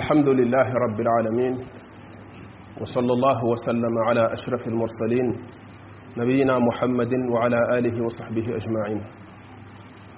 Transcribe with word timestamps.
الحمد 0.00 0.28
لله 0.28 0.66
رب 0.86 0.98
العالمين 1.00 1.54
وصلى 2.80 3.12
الله 3.16 3.40
وسلم 3.44 3.94
على 4.08 4.32
أشرف 4.32 4.62
المرسلين 4.66 5.26
نبينا 6.16 6.58
محمد 6.58 7.12
وعلى 7.32 7.58
آله 7.78 8.04
وصحبه 8.04 8.46
أجمعين 8.60 9.00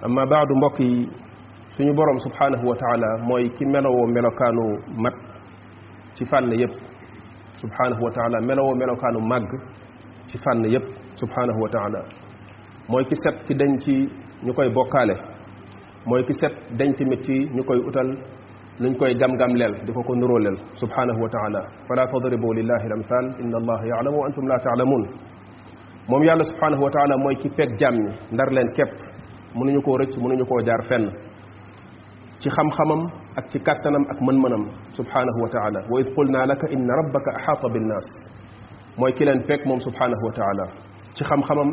أما 0.07 0.25
بعد 0.25 0.47
مبقي 0.65 0.93
سني 1.77 1.93
برم 2.01 2.19
سبحانه 2.27 2.61
وتعالى 2.71 3.09
موي 3.29 3.49
كي 3.59 3.65
ملو 3.75 3.97
ملوكانو 4.17 4.67
مك 5.05 5.17
تفان 6.19 6.45
يب 6.63 6.73
سبحانه 7.63 7.99
وتعالى 8.07 8.39
ملو 8.51 8.67
ملوكانو 8.83 9.21
مك 9.35 9.51
تفان 10.31 10.65
يب 10.75 10.85
سبحانه 11.23 11.57
وتعالى 11.65 12.01
موي 12.93 13.05
كي 13.11 13.15
سب 13.25 13.35
نكوي 13.43 13.55
دنتي 13.61 13.97
نيكوي 14.47 14.69
بوكالي 14.79 15.17
موي 16.11 16.23
كي 16.29 16.35
دنتي 16.81 17.03
متي 17.11 17.39
نيكوي 17.57 17.81
أتل 17.89 18.11
nañ 18.81 18.93
koy 18.99 19.13
gam-gam 19.21 19.53
leel 19.55 19.75
di 19.87 19.93
ko 19.95 20.03
ko 20.03 20.15
nuroo 20.19 20.39
leel 20.45 20.57
subhanahu 20.83 21.21
wa 21.25 21.29
taala 21.35 21.61
fala 21.89 22.03
tadribu 22.13 22.49
lillahi 22.59 22.87
lamthal 22.93 23.27
inna 23.43 23.57
allaha 23.63 23.85
yaalamu 23.91 24.19
wa 24.21 24.27
antum 24.27 24.45
la 24.53 24.59
taalamun 24.67 25.03
moom 26.11 26.23
yàlla 26.29 26.43
subhanahu 26.51 26.83
wa 26.87 26.91
taala 26.95 27.15
mooy 27.25 27.37
ki 27.43 27.49
peeg 27.57 27.71
jaam 27.81 27.95
ñi 28.05 28.11
ndar 28.35 28.49
leen 28.57 28.69
képp 28.79 28.95
mënuñu 29.59 29.81
koo 29.87 29.97
rëcc 30.01 30.15
mënuñu 30.23 30.45
koo 30.51 30.59
jaar 30.67 30.83
fenn 30.89 31.07
ci 32.41 32.49
xam-xamam 32.57 33.01
ak 33.39 33.45
ci 33.51 33.59
kàttanam 33.67 34.05
ak 34.13 34.19
mën-mënam 34.27 34.65
subhanahu 34.99 35.39
wa 35.45 35.49
taala 35.55 35.79
wa 35.91 36.01
id 36.01 36.09
qulna 36.17 36.47
laka 36.51 36.67
inna 36.75 36.93
rabbaka 37.01 37.31
axaata 37.37 37.69
binnaas 37.75 38.09
mooy 38.99 39.13
ki 39.17 39.25
leen 39.25 39.41
peeg 39.49 39.61
moom 39.69 39.81
subhanahu 39.87 40.23
wa 40.27 40.33
taala 40.39 40.65
ci 41.17 41.23
xam-xamam 41.29 41.69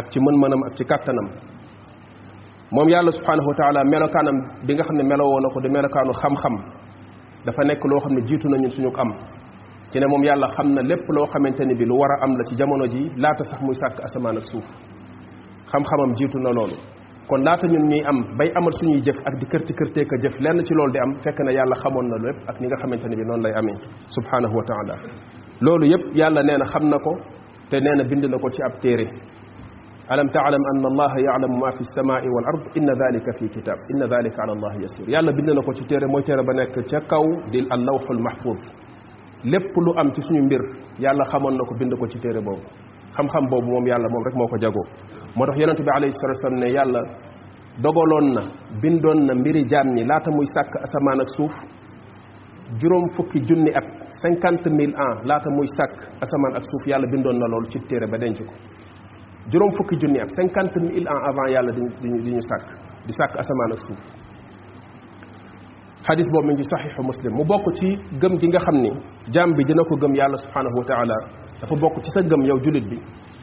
ak 0.00 0.06
ci 0.12 0.18
mën-mënam 0.24 0.60
ak 0.68 0.72
ci 0.78 0.84
kàttanam 0.90 1.28
mom 2.76 2.88
yàlla 2.88 3.12
subhanahu 3.18 3.48
wa 3.50 3.54
taala 3.60 3.80
melokaanam 3.92 4.34
bi 4.66 4.74
nga 4.74 4.82
xamne 4.86 5.02
ne 5.02 5.08
melowoo 5.10 5.40
na 5.42 5.48
ko 5.54 5.60
di 5.60 5.68
xam-xam 6.22 6.54
dafa 7.44 7.64
nek 7.64 7.84
lo 7.84 7.98
xamne 8.00 8.20
jitu 8.28 8.48
nañu 8.48 8.70
suñu 8.70 8.90
am 9.02 9.10
ci 9.92 9.98
ne 9.98 10.06
mom 10.06 10.22
yàlla 10.22 10.46
xamna 10.56 10.80
lépp 10.82 11.02
lo 11.08 11.26
xamanteni 11.26 11.74
bi 11.74 11.84
lu 11.84 11.96
wara 11.98 12.22
am 12.22 12.32
la 12.36 12.44
ci 12.44 12.54
jamono 12.54 12.86
ji 12.86 13.10
ta 13.38 13.42
sax 13.42 13.60
muy 13.62 13.74
sak 13.74 14.00
asman 14.06 14.36
ak 14.36 14.44
suuf 14.44 14.62
xam-xamam 15.72 16.14
jitu 16.14 16.38
na 16.38 16.50
lolu 16.52 16.76
kon 17.28 17.42
ta 17.44 17.56
ñun 17.66 17.86
ñi 17.88 18.04
am 18.06 18.18
bay 18.38 18.50
amal 18.54 18.72
suñu 18.72 18.98
jëf 19.04 19.18
ak 19.24 19.34
di 19.40 19.46
kërti 19.46 19.72
kërtee 19.74 20.04
ka 20.06 20.16
jëf 20.22 20.34
lenn 20.40 20.62
ci 20.64 20.72
lolu 20.74 20.92
di 20.92 20.98
am 20.98 21.12
fekk 21.24 21.40
na 21.40 21.50
yàlla 21.50 21.74
xamoon 21.74 22.06
na 22.08 22.16
lépp 22.26 22.38
ak 22.50 22.60
ni 22.60 22.66
nga 22.66 22.76
xamanteni 22.76 23.16
bi 23.16 23.22
non 23.24 23.40
lay 23.42 23.52
amé 23.56 23.72
subhanahu 24.14 24.54
wa 24.58 24.64
taala 24.70 24.94
lolu 25.60 25.86
yep 25.86 26.02
yàlla 26.14 26.40
neena 26.42 26.64
xamnako 26.66 27.12
te 27.68 27.80
neena 27.80 28.04
bind 28.04 28.24
nako 28.26 28.48
ci 28.50 28.62
ab 28.62 28.78
téré 28.80 29.06
alam 30.12 30.26
taalam 30.34 30.58
anna 30.74 30.88
allaha 30.92 31.18
yaalamu 31.28 31.56
ma 31.62 31.70
fi 31.78 31.84
samaai 31.96 32.26
wal 32.36 32.46
ard 32.50 32.62
inna 32.78 32.94
dalika 33.02 33.30
fi 33.38 33.44
kitab 33.54 33.78
inna 33.94 34.06
dalika 34.14 34.40
ala 34.44 34.52
allah 34.58 34.72
yasir 34.84 35.04
yàlla 35.14 35.30
bind 35.38 35.50
na 35.56 35.62
ko 35.62 35.70
ci 35.78 35.84
téere 35.90 36.06
mooy 36.12 36.22
téere 36.28 36.42
ba 36.48 36.52
nekk 36.60 36.74
ca 36.92 36.98
kaw 37.12 37.22
di 37.52 37.58
al 37.74 37.80
lawxul 37.88 38.18
mahfuz 38.26 38.60
lépp 39.52 39.74
lu 39.86 39.90
am 40.00 40.10
ci 40.14 40.20
suñu 40.26 40.42
mbir 40.48 40.62
yàlla 41.04 41.22
xamoon 41.32 41.54
na 41.58 41.62
ko 41.68 41.74
bind 41.80 41.92
ko 42.00 42.06
ci 42.08 42.18
téere 42.18 42.40
boobu 42.46 42.62
xam-xam 43.16 43.44
boobu 43.50 43.68
moom 43.72 43.86
yàlla 43.86 44.08
moom 44.12 44.22
rek 44.26 44.34
moo 44.34 44.48
ko 44.52 44.56
jagoo 44.64 44.84
moo 45.36 45.46
tax 45.46 45.56
yonente 45.62 45.82
bi 45.86 45.90
alayhi 45.96 46.10
salatu 46.20 46.34
wasalam 46.40 46.58
ne 46.58 46.66
yàlla 46.78 47.00
dogaloon 47.84 48.26
na 48.34 48.42
bindoon 48.82 49.18
na 49.28 49.34
mbiri 49.34 49.62
jaam 49.72 49.88
ñi 49.94 50.02
laata 50.10 50.30
muy 50.32 50.46
sàkk 50.56 50.72
asamaan 50.86 51.20
ak 51.20 51.28
suuf 51.36 51.54
juróom 52.80 53.06
fukki 53.16 53.38
junni 53.48 53.70
at 53.78 53.86
cinquante 54.20 54.66
mille 54.78 54.94
ans 55.06 55.20
laata 55.28 55.50
muy 55.50 55.68
sàkk 55.78 55.94
asamaan 56.24 56.56
ak 56.58 56.64
suuf 56.70 56.82
yàlla 56.90 57.06
bindoon 57.14 57.38
na 57.38 57.46
loolu 57.46 57.66
ci 57.72 57.78
téere 57.88 58.06
ba 58.10 58.18
denc 58.18 58.38
ko 58.46 58.52
juróom 59.52 59.70
fukki 59.76 59.96
junni 60.00 60.20
at 60.20 60.28
cinquante 60.30 60.76
mille 60.80 61.08
ans 61.14 61.22
avant 61.30 61.48
yàlla 61.54 61.72
di 61.76 61.80
ñu 61.80 62.18
di 62.24 62.32
sàkk 62.48 62.64
di 63.06 63.12
sàkk 63.18 63.32
asamaan 63.42 63.70
ak 63.74 63.78
suuf 63.86 63.98
xadis 66.06 66.26
boobu 66.32 66.46
mi 66.48 66.54
ngi 66.54 66.64
saxiixu 66.72 67.02
muslim 67.10 67.32
mu 67.38 67.44
bokk 67.44 67.66
ci 67.78 67.88
gëm 68.22 68.32
gi 68.40 68.46
nga 68.48 68.60
xam 68.66 68.76
ni 68.84 68.90
jaam 69.34 69.50
bi 69.56 69.64
dina 69.64 69.82
ko 69.90 69.94
gëm 70.02 70.12
yàlla 70.20 70.36
subhaanahu 70.44 70.76
wa 70.80 70.84
taala 70.90 71.14
dafa 71.60 71.74
bokk 71.82 71.96
ci 72.04 72.10
sa 72.14 72.20
gëm 72.30 72.42
yow 72.48 72.58
jullit 72.64 72.86
bi 72.90 72.98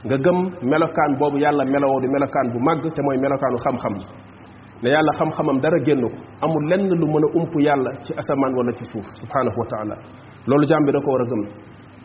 nga 0.05 0.15
gëm 0.25 0.37
melokaan 0.71 1.11
boobu 1.19 1.37
yàlla 1.37 1.63
melowoo 1.65 1.99
di 2.01 2.07
melokaan 2.15 2.47
bu 2.53 2.59
màgg 2.67 2.83
te 2.95 3.01
mooy 3.01 3.17
melokaanu 3.23 3.57
xam-xam 3.65 3.93
ne 4.83 4.89
yàlla 4.89 5.11
xam-xamam 5.19 5.57
dara 5.61 5.79
génn 5.85 6.01
ko 6.03 6.09
amul 6.41 6.63
lenn 6.69 6.89
lu 6.99 7.05
mën 7.13 7.23
a 7.27 7.35
ump 7.39 7.51
yàlla 7.67 7.91
ci 8.03 8.13
asamaan 8.21 8.53
wala 8.57 8.71
ci 8.77 8.83
suuf 8.91 9.05
subhaanahu 9.19 9.57
wa 9.61 9.65
taala 9.73 9.95
loolu 10.47 10.65
jaam 10.71 10.83
bi 10.85 10.91
da 10.91 10.99
ko 11.01 11.09
war 11.13 11.21
a 11.21 11.25
gëm 11.31 11.41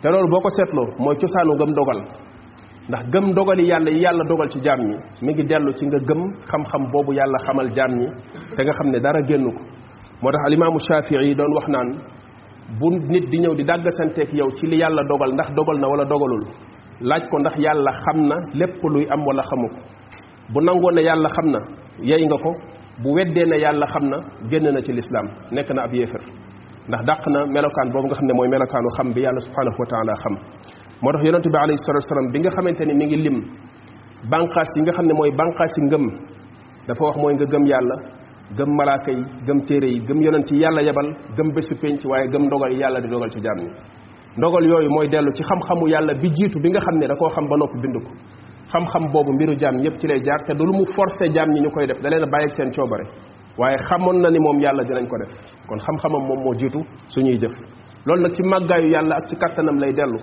te 0.02 0.08
loolu 0.12 0.28
boo 0.32 0.40
ko 0.40 0.48
seetloo 0.56 0.86
mooy 0.98 1.16
cosaanu 1.22 1.52
ngëm 1.54 1.72
dogal 1.74 2.00
ndax 2.92 3.04
gëm 3.12 3.26
dogali 3.34 3.64
yàlla 3.72 3.90
yi 3.90 4.02
yàlla 4.04 4.24
dogal 4.28 4.48
ci 4.52 4.60
jaam 4.60 4.78
ñi 4.88 4.96
mi 5.22 5.32
ngi 5.32 5.42
dellu 5.50 5.72
ci 5.72 5.86
nga 5.86 5.98
gëm 6.08 6.20
xam-xam 6.50 6.82
boobu 6.92 7.12
yàlla 7.18 7.38
xamal 7.44 7.68
jaam 7.76 7.90
ñi 7.98 8.06
te 8.56 8.62
nga 8.64 8.72
xam 8.78 8.88
ne 8.92 8.98
dara 9.00 9.20
génn 9.28 9.44
ko 9.46 9.52
moo 10.22 10.30
tax 10.32 10.40
alimaamu 10.46 10.78
shafii 10.78 11.34
doon 11.34 11.52
wax 11.56 11.66
naan 11.68 11.88
bu 12.78 12.90
nit 13.12 13.24
di 13.30 13.38
ñëw 13.38 13.54
di 13.56 13.64
dàggasanteeg 13.64 14.28
yow 14.38 14.50
ci 14.56 14.66
li 14.66 14.76
yàlla 14.76 15.02
dogal 15.08 15.32
ndax 15.32 15.48
dogal 15.56 15.78
na 15.80 15.88
wala 15.88 16.04
dogalul 16.04 16.42
laaj 17.08 17.22
ko 17.30 17.38
ndax 17.38 17.54
yàlla 17.58 17.92
xam 18.04 18.18
na 18.28 18.36
lépp 18.58 18.76
luy 18.92 19.04
am 19.14 19.24
wala 19.26 19.42
xamu 19.42 19.66
ko 19.68 19.76
bu 20.52 20.60
nangoo 20.60 20.90
ne 20.90 21.02
yàlla 21.02 21.28
xam 21.28 21.46
na 21.52 21.58
yey 22.10 22.24
nga 22.26 22.36
ko 22.44 22.50
bu 23.02 23.08
weddee 23.14 23.46
ne 23.46 23.56
yàlla 23.64 23.86
xam 23.86 24.04
na 24.10 24.16
génn 24.50 24.64
na 24.74 24.80
ci 24.82 24.92
lislaam 24.92 25.26
nekk 25.50 25.70
na 25.70 25.82
ab 25.84 25.94
yéefar 25.94 26.20
ndax 26.88 27.04
dàq 27.06 27.20
na 27.32 27.46
melokaan 27.46 27.90
boobu 27.92 28.06
nga 28.08 28.14
xam 28.16 28.26
ne 28.26 28.34
mooy 28.36 28.48
melokaanu 28.48 28.88
xam 28.96 29.12
bi 29.14 29.20
yàlla 29.24 29.40
subhanahu 29.40 29.76
wa 29.80 29.86
taala 29.90 30.14
xam 30.22 30.34
motax 31.02 31.22
tax 31.22 31.52
bi 31.52 31.58
alayhi 31.58 31.76
salatu 31.82 32.06
wasalam 32.10 32.32
bi 32.32 32.38
nga 32.40 32.50
xamante 32.56 32.84
ni 32.86 32.94
mi 32.94 33.04
ngi 33.06 33.16
lim 33.26 33.36
banqaas 34.30 34.68
yi 34.76 34.82
nga 34.82 34.92
xam 34.96 35.06
ne 35.06 35.14
mooy 35.18 35.30
banqaas 35.40 35.72
yi 35.76 35.82
ngëm 35.88 36.04
dafa 36.86 37.04
wax 37.06 37.16
mooy 37.22 37.34
nga 37.34 37.44
gëm 37.52 37.64
yàlla 37.66 37.94
gëm 38.58 38.70
malaaka 38.78 39.10
yi 39.10 39.22
gëm 39.46 39.58
téere 39.66 39.88
yi 39.90 40.00
gëm 40.08 40.18
yonent 40.22 40.48
yi 40.52 40.60
yàlla 40.62 40.80
yebal 40.80 41.08
gëm 41.36 41.48
bésu 41.54 41.74
penc 41.82 42.04
waaye 42.04 42.28
gëm 42.30 42.42
ndogal 42.46 42.72
yàlla 42.78 43.00
di 43.00 43.08
dogal 43.08 43.28
ci 43.32 43.40
jaam 43.40 43.56
ñi 43.58 43.68
ndogal 44.36 44.64
yooyu 44.64 44.90
mooy 44.90 45.08
dellu 45.08 45.32
ci 45.34 45.42
xam-xamu 45.42 45.88
yàlla 45.88 46.14
bi 46.22 46.28
jiitu 46.32 46.60
bi 46.62 46.70
nga 46.70 46.78
xam 46.78 46.96
ne 46.98 47.06
da 47.08 47.16
koo 47.16 47.28
xam 47.28 47.48
ba 47.48 47.56
noppi 47.56 47.80
bind 47.82 47.96
ko 48.04 48.10
xam-xam 48.72 49.10
boobu 49.12 49.32
mbiru 49.32 49.56
jaam 49.58 49.74
ñëpp 49.82 49.98
ci 49.98 50.06
lay 50.06 50.20
jaar 50.22 50.40
te 50.46 50.52
du 50.54 50.64
lu 50.64 50.70
mu 50.72 50.84
forcé 50.94 51.32
jaam 51.34 51.50
ñi 51.50 51.60
ñu 51.62 51.70
koy 51.70 51.86
def 51.88 51.98
da 52.00 52.08
leen 52.10 52.22
a 52.22 52.26
bàyyi 52.30 52.48
seen 52.50 52.70
coobare 52.70 53.04
waaye 53.58 53.76
xamoon 53.88 54.20
na 54.20 54.30
ni 54.30 54.38
moom 54.38 54.58
yàlla 54.60 54.84
dinañ 54.84 55.06
ko 55.10 55.16
def 55.18 55.32
kon 55.66 55.78
xam-xamam 55.78 56.22
moom 56.28 56.40
moo 56.44 56.54
jiitu 56.54 56.78
suñuy 57.08 57.38
jëf 57.40 57.50
loolu 58.06 58.22
nag 58.22 58.32
ci 58.34 58.42
màggaayu 58.44 58.88
yàlla 58.94 59.16
ak 59.16 59.26
ci 59.26 59.36
kattanam 59.36 59.78
lay 59.80 59.92
dellu 59.92 60.18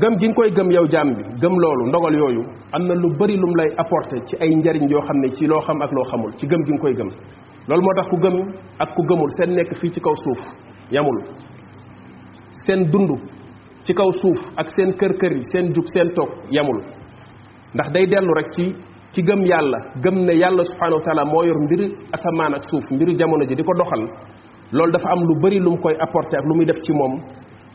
gëm 0.00 0.16
gi 0.18 0.28
nga 0.28 0.34
koy 0.34 0.50
gëm 0.56 0.70
yow 0.72 0.86
jaam 0.88 1.10
bi 1.12 1.22
gëm 1.40 1.54
loolu 1.60 1.88
ndogal 1.88 2.14
yooyu 2.14 2.42
am 2.72 2.86
na 2.86 2.94
lu 2.94 3.10
bari 3.18 3.36
lum 3.36 3.52
lay 3.56 3.68
apporter 3.76 4.24
ci 4.24 4.36
ay 4.40 4.48
njariñ 4.56 4.88
yoo 4.88 5.00
xam 5.00 5.18
ne 5.20 5.28
ci 5.34 5.44
loo 5.46 5.60
xam 5.60 5.82
ak 5.82 5.92
loo 5.92 6.04
xamul 6.04 6.32
ci 6.38 6.46
gëm 6.46 6.62
gi 6.64 6.72
nga 6.72 6.80
koy 6.80 6.94
gëm 6.96 7.10
loolu 7.68 7.82
moo 7.82 7.94
tax 7.96 8.06
ku 8.08 8.16
gëm 8.16 8.52
ak 8.78 8.94
ku 8.94 9.02
gëmul 9.02 9.30
seen 9.36 9.52
nekk 9.54 9.74
fii 9.76 9.90
ci 9.90 10.00
kaw 10.00 10.14
suuf 10.14 10.38
yamul 10.90 11.18
seen 12.64 12.86
dund 12.88 13.10
ci 13.84 13.92
kaw 13.92 14.10
suuf 14.12 14.40
ak 14.56 14.70
seen 14.70 14.94
kër 14.96 15.12
kër 15.20 15.32
yi 15.32 15.42
seen 15.52 15.72
jug 15.74 15.84
seen 15.92 16.10
toog 16.14 16.30
yamul 16.50 16.80
ndax 17.74 17.92
day 17.92 18.06
dellu 18.06 18.32
rek 18.34 18.50
ci 18.52 18.72
ci 19.12 19.20
gëm 19.22 19.44
yàlla 19.44 19.78
gëm 20.00 20.24
ne 20.24 20.32
yàlla 20.32 20.64
subhanahu 20.64 20.98
wa 21.00 21.02
taala 21.04 21.24
moo 21.24 21.44
yor 21.44 21.58
mbir 21.68 21.80
asamaan 22.16 22.54
ak 22.54 22.62
suuf 22.70 22.84
mbiru 22.92 23.12
jamono 23.14 23.44
ji 23.44 23.54
di 23.56 23.62
ko 23.62 23.74
doxal 23.76 24.08
loolu 24.72 24.92
dafa 24.92 25.10
am 25.12 25.20
lu 25.20 25.38
bari 25.42 25.58
lu 25.58 25.76
koy 25.76 25.94
apporter 26.00 26.38
ak 26.38 26.44
lu 26.46 26.54
muy 26.56 26.64
def 26.64 26.80
ci 26.80 26.92
moom 26.92 27.20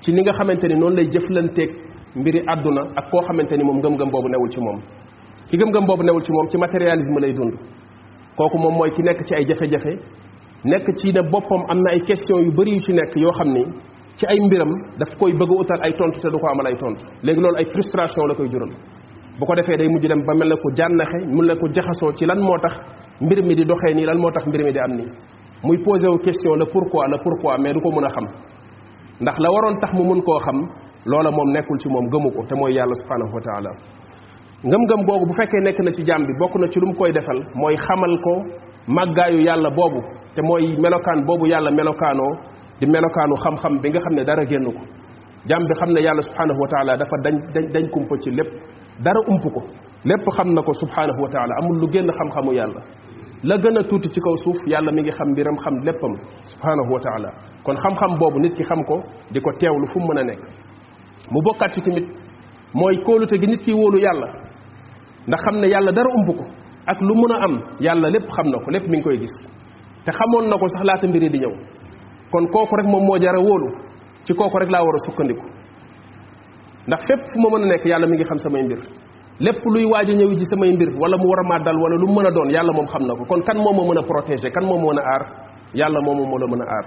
ci 0.01 0.11
ni 0.11 0.21
nga 0.23 0.31
xamante 0.33 0.67
ni 0.67 0.75
noonu 0.77 0.95
lay 0.95 1.09
jëflanteeg 1.09 1.85
mbiri 2.17 2.41
aduna 2.53 2.81
ak 2.99 3.11
koo 3.11 3.21
xamante 3.21 3.53
ni 3.57 3.63
moom 3.63 3.79
gëm-gëm 3.81 4.09
boobu 4.11 4.27
newul 4.29 4.49
ci 4.49 4.59
moom 4.59 4.77
ci 5.49 5.57
gëm-gëm 5.57 5.85
boobu 5.85 6.03
newul 6.03 6.21
ci 6.23 6.31
moom 6.31 6.49
ci 6.49 6.57
matérialisme 6.57 7.19
lay 7.21 7.33
dund 7.33 7.53
kooku 8.35 8.57
moom 8.57 8.73
mooy 8.75 8.91
ki 8.91 9.01
nekk 9.03 9.23
ci 9.25 9.35
ay 9.35 9.45
jafe-jafe 9.47 9.93
nekk 10.65 10.87
ci 10.97 11.13
ne 11.13 11.21
boppam 11.29 11.61
am 11.69 11.79
na 11.83 11.91
ay 11.91 11.99
question 11.99 12.39
yu 12.41 12.51
bëri 12.51 12.71
yu 12.73 12.79
ci 12.79 12.93
nekk 12.93 13.15
yoo 13.15 13.31
xam 13.31 13.53
ni 13.53 13.63
ci 14.15 14.25
ay 14.25 14.39
mbiram 14.41 14.71
daf 14.97 15.13
koy 15.19 15.31
bëgg 15.33 15.51
utal 15.51 15.79
ay 15.83 15.93
tontu 15.93 16.19
te 16.19 16.29
du 16.29 16.37
ko 16.39 16.47
amal 16.47 16.65
ay 16.67 16.75
tontu 16.75 17.05
léegi 17.23 17.39
loolu 17.39 17.55
ay 17.57 17.65
frustration 17.65 18.25
la 18.27 18.33
koy 18.35 18.49
jural 18.49 18.71
bu 19.39 19.45
ko 19.45 19.53
defee 19.55 19.77
day 19.77 19.87
mujj 19.87 20.07
dem 20.07 20.23
ba 20.25 20.33
mel 20.33 20.49
ne 20.49 20.55
ko 20.55 20.69
jànnaxe 20.75 21.17
mu 21.27 21.41
la 21.43 21.55
ko 21.55 21.67
jaxasoo 21.71 22.11
ci 22.13 22.25
lan 22.25 22.39
moo 22.39 22.57
tax 22.59 22.79
mbir 23.21 23.43
mi 23.43 23.55
di 23.55 23.65
doxee 23.65 23.93
nii 23.93 24.05
lan 24.05 24.17
moo 24.17 24.31
tax 24.31 24.45
mbir 24.47 24.63
mi 24.63 24.71
di 24.71 24.79
am 24.79 24.91
nii 24.95 25.09
muy 25.63 25.77
posé 25.83 26.07
wu 26.09 26.17
question 26.17 26.55
la 26.57 26.65
pourquoi 26.65 27.07
la 27.07 27.17
pourquoi 27.19 27.57
mais 27.59 27.73
du 27.73 27.79
ko 27.81 27.91
mën 27.91 28.03
a 28.05 28.09
xam 28.09 28.25
ndax 29.21 29.39
la 29.39 29.51
waroon 29.51 29.79
tax 29.81 29.93
mu 29.93 30.03
mun 30.03 30.21
koo 30.21 30.39
xam 30.39 30.67
loola 31.05 31.31
moom 31.31 31.51
nekkul 31.53 31.77
ci 31.79 31.89
moom 31.89 32.09
gëmu 32.09 32.29
ko 32.31 32.43
te 32.47 32.55
mooy 32.55 32.73
yàlla 32.73 32.93
subhanahu 33.01 33.33
wa 33.35 33.41
taala 33.45 33.69
ngëm-ngëm 34.63 35.05
boobu 35.05 35.25
bu 35.27 35.33
fekkee 35.37 35.61
nekk 35.61 35.79
na 35.79 35.91
ci 35.91 36.03
jaam 36.05 36.25
bi 36.25 36.33
bokk 36.39 36.55
na 36.55 36.67
ci 36.69 36.79
lu 36.79 36.87
mu 36.87 36.93
koy 36.95 37.11
defal 37.11 37.37
mooy 37.55 37.75
xamal 37.77 38.17
ko 38.25 38.31
màggaayu 38.87 39.43
yàlla 39.45 39.69
boobu 39.69 40.01
te 40.35 40.41
mooy 40.41 40.73
melokaan 40.79 41.23
boobu 41.25 41.45
yàlla 41.45 41.71
melokaanoo 41.71 42.31
di 42.79 42.85
melokaanu 42.85 43.35
xam-xam 43.35 43.79
bi 43.81 43.89
nga 43.89 43.99
xam 44.01 44.15
ne 44.15 44.23
dara 44.25 44.43
génn 44.49 44.65
ko 44.65 44.83
jaam 45.45 45.63
bi 45.67 45.73
xam 45.79 45.89
ne 45.93 46.01
yàlla 46.01 46.21
subhanahu 46.21 46.59
wa 46.61 46.67
taala 46.67 46.97
dafa 46.97 47.15
dañ 47.25 47.35
dañ 47.53 47.65
dañ 47.73 47.83
kumpa 47.93 48.15
ci 48.21 48.31
lépp 48.31 48.49
dara 49.05 49.19
ump 49.29 49.43
ko 49.53 49.61
lépp 50.05 50.25
xam 50.35 50.53
na 50.53 50.61
ko 50.61 50.73
subhanahu 50.73 51.21
wa 51.23 51.29
taala 51.29 51.53
amul 51.61 51.77
lu 51.81 51.87
génn 51.91 52.09
xam-xamu 52.11 52.51
yàlla 52.53 52.81
la 53.43 53.55
gën 53.57 53.77
a 53.77 53.83
tuuti 53.83 54.09
ci 54.09 54.19
kaw 54.19 54.35
suuf 54.43 54.57
yàlla 54.65 54.91
mi 54.91 55.01
ngi 55.01 55.11
xam 55.11 55.27
mbiram 55.29 55.55
xam 55.57 55.75
léppam 55.85 56.13
subhanahu 56.51 56.93
wa 56.95 56.99
taala 56.99 57.29
kon 57.63 57.75
xam 57.75 58.17
boobu 58.19 58.39
nit 58.39 58.53
ki 58.57 58.63
xam 58.63 58.83
ko 58.83 59.03
di 59.31 59.39
ko 59.39 59.51
teewlu 59.59 59.85
fu 59.93 59.99
mu 59.99 60.07
mën 60.07 60.17
a 60.19 60.23
nekk 60.23 60.41
mu 61.31 61.39
bokkaat 61.41 61.73
ci 61.73 61.81
tamit 61.81 62.05
mooy 62.73 62.95
kóolute 63.05 63.37
gi 63.37 63.47
nit 63.47 63.61
ki 63.63 63.71
wóolu 63.73 63.97
yàlla 63.97 64.27
ndax 65.27 65.39
xam 65.45 65.55
ne 65.61 65.67
yàlla 65.67 65.91
dara 65.91 66.09
umb 66.19 66.31
ko 66.39 66.43
ak 66.85 67.01
lu 67.01 67.13
mun 67.15 67.31
a 67.31 67.35
am 67.45 67.53
yàlla 67.79 68.09
lépp 68.09 68.29
xam 68.35 68.47
na 68.51 68.57
ko 68.65 68.69
lépp 68.71 68.87
mi 68.87 68.97
ngi 68.97 69.03
koy 69.03 69.17
gis 69.19 69.33
te 70.05 70.11
xamoon 70.11 70.49
na 70.49 70.57
ko 70.57 70.65
sax 70.67 70.83
laata 70.87 71.07
mbir 71.07 71.23
yi 71.23 71.29
di 71.29 71.37
ñëw 71.39 71.53
kon 72.31 72.47
kooku 72.47 72.75
rek 72.77 72.87
moom 72.87 73.03
moo 73.03 73.17
jara 73.19 73.39
wóolu 73.39 73.67
ci 74.25 74.33
kooku 74.33 74.57
rek 74.59 74.69
laa 74.69 74.81
war 74.83 74.95
a 74.95 74.99
sukkandiku 75.05 75.43
ndax 76.87 76.99
fépp 77.07 77.21
fu 77.33 77.39
ma 77.41 77.49
mën 77.49 77.63
a 77.63 77.65
nekk 77.67 77.85
yàlla 77.85 78.07
mi 78.07 78.15
ngi 78.15 78.23
xam 78.23 78.37
samay 78.37 78.63
mbir 78.63 78.79
lépp 79.39 79.61
luy 79.73 79.85
waaj 79.91 80.09
a 80.09 80.13
ñëw 80.13 80.29
ci 80.39 80.45
samay 80.51 80.71
mbir 80.73 80.89
wala 81.01 81.17
mu 81.17 81.27
war 81.27 81.39
a 81.39 81.43
maa 81.49 81.59
dal 81.63 81.75
wala 81.83 81.95
lu 81.95 82.07
mu 82.07 82.19
mën 82.21 82.27
a 82.27 82.31
doon 82.31 82.49
yàlla 82.49 82.73
moom 82.73 82.85
xam 82.87 83.03
na 83.07 83.13
ko 83.19 83.23
kon 83.25 83.41
kan 83.43 83.57
moom 83.57 83.75
moo 83.75 83.87
mën 83.87 83.99
a 83.99 84.03
protéger 84.11 84.51
kan 84.51 84.63
moom 84.65 84.81
moo 84.81 84.93
aar 85.11 85.23
yàlla 85.73 85.99
moom 86.01 86.17
moo 86.29 86.37
la 86.37 86.47
mën 86.51 86.61
a 86.61 86.65
aar 86.73 86.85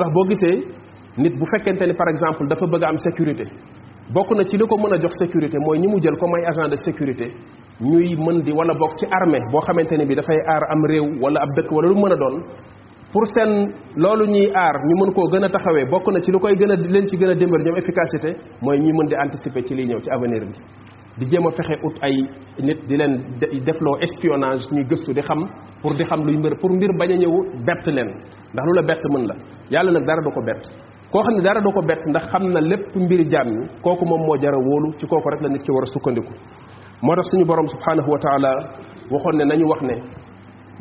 tax 0.00 0.12
boo 0.14 0.24
gisee 0.28 0.58
nit 1.18 1.34
bu 1.40 1.44
fekkente 1.50 1.82
ni 1.86 1.94
par 1.94 2.08
exemple 2.08 2.46
dafa 2.46 2.66
bëgg 2.70 2.84
am 2.86 2.96
sécurité 3.02 3.44
bokk 4.14 4.30
na 4.36 4.44
ci 4.46 4.56
li 4.58 4.64
ko 4.68 4.76
mën 4.78 4.92
a 4.94 4.98
jox 5.00 5.10
sécurité 5.18 5.58
mooy 5.58 5.78
ñi 5.80 5.88
mu 5.88 5.98
jël 6.00 6.16
comme 6.18 6.34
ay 6.36 6.44
agent 6.46 6.68
de 6.68 6.76
sécurité 6.76 7.32
ñuy 7.80 8.14
mën 8.16 8.42
di 8.42 8.52
wala 8.52 8.74
bokk 8.74 8.92
ci 8.98 9.06
armée 9.10 9.40
boo 9.50 9.60
xamante 9.60 9.90
ne 9.98 10.04
bi 10.06 10.14
dafay 10.14 10.36
aar 10.46 10.62
am 10.70 10.84
réew 10.86 11.18
wala 11.20 11.40
ab 11.42 11.48
dëkk 11.56 11.72
wala 11.72 11.88
lu 11.88 11.94
mën 11.96 12.12
a 12.12 12.16
doon 12.16 12.40
pour 13.12 13.26
seen 13.34 13.72
loolu 13.96 14.26
ñuy 14.28 14.50
aar 14.54 14.76
ñu 14.86 14.94
mën 15.04 15.12
koo 15.12 15.26
gën 15.34 15.42
a 15.42 15.48
taxawee 15.50 15.84
bokk 15.90 16.06
na 16.12 16.20
ci 16.22 16.30
lu 16.30 16.38
koy 16.38 16.52
gën 16.54 16.70
a 16.70 16.76
leen 16.76 17.06
ci 17.08 17.16
gën 17.16 17.30
a 17.30 17.34
dimbali 17.34 17.64
ñoom 17.64 17.76
efficacité 17.76 18.36
mooy 18.62 18.78
ñuy 18.78 18.92
mën 18.92 19.08
di 19.08 19.14
anticiper 19.16 19.62
ci 19.66 19.74
liy 19.74 19.86
ñëw 19.86 19.98
ci 19.98 20.10
avenir 20.10 20.42
bi 20.46 20.54
di 21.18 21.26
jéem 21.30 21.46
a 21.48 21.50
fexe 21.50 21.74
ut 21.82 21.94
ay 22.02 22.14
nit 22.62 22.86
di 22.86 22.96
leen 22.96 23.18
defloo 23.66 23.98
espionnage 23.98 24.62
ñuy 24.70 24.84
gëstu 24.86 25.12
di 25.12 25.20
xam 25.22 25.44
pour 25.82 25.94
di 25.94 26.04
xam 26.04 26.22
luy 26.24 26.36
mbir 26.38 26.54
pour 26.60 26.70
mbir 26.70 26.90
bañ 26.98 27.10
a 27.12 27.16
ñëw 27.16 27.64
bett 27.66 27.86
leen 27.88 28.08
ndax 28.54 28.66
lu 28.66 28.72
la 28.74 28.82
mën 28.82 29.26
la 29.26 29.34
yàlla 29.72 29.90
nag 29.92 30.06
dara 30.06 30.22
du 30.22 30.30
ko 30.30 30.42
bett 30.46 30.89
koo 31.12 31.22
xam 31.26 31.34
ne 31.36 31.42
dara 31.46 31.60
du 31.66 31.70
ko 31.76 31.80
bett 31.90 32.02
ndax 32.12 32.24
xam 32.32 32.42
na 32.54 32.60
lépp 32.70 32.84
mbiri 33.04 33.24
jàmm 33.32 33.48
ñi 33.56 33.62
kooku 33.84 34.04
moom 34.10 34.22
moo 34.26 34.36
jara 34.42 34.58
wóolu 34.66 34.88
ci 34.98 35.04
kooku 35.06 35.28
rek 35.32 35.40
la 35.42 35.48
nit 35.48 35.62
ki 35.64 35.70
war 35.74 35.82
a 35.82 35.86
sukkandiku 35.94 36.32
moo 37.04 37.14
tax 37.16 37.24
suñu 37.30 37.44
borom 37.50 37.66
subhanahu 37.74 38.10
wa 38.14 38.18
taala 38.24 38.50
waxoon 39.12 39.36
ne 39.38 39.44
nañu 39.44 39.64
wax 39.72 39.80
ne 39.82 39.94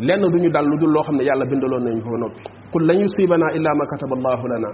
lenn 0.07 0.21
du 0.33 0.37
ñu 0.43 0.49
dal 0.55 0.65
lu 0.69 0.77
dul 0.81 0.91
loo 0.95 1.01
xam 1.03 1.15
ne 1.17 1.23
yàlla 1.23 1.45
bindaloon 1.45 1.83
nañu 1.83 2.01
ko 2.03 2.17
noppi 2.17 2.41
kul 2.71 2.83
lan 2.87 2.97
yusibana 3.01 3.45
illa 3.57 3.69
ma 3.79 3.85
kataba 3.91 4.15
allahu 4.17 4.47
lana 4.53 4.67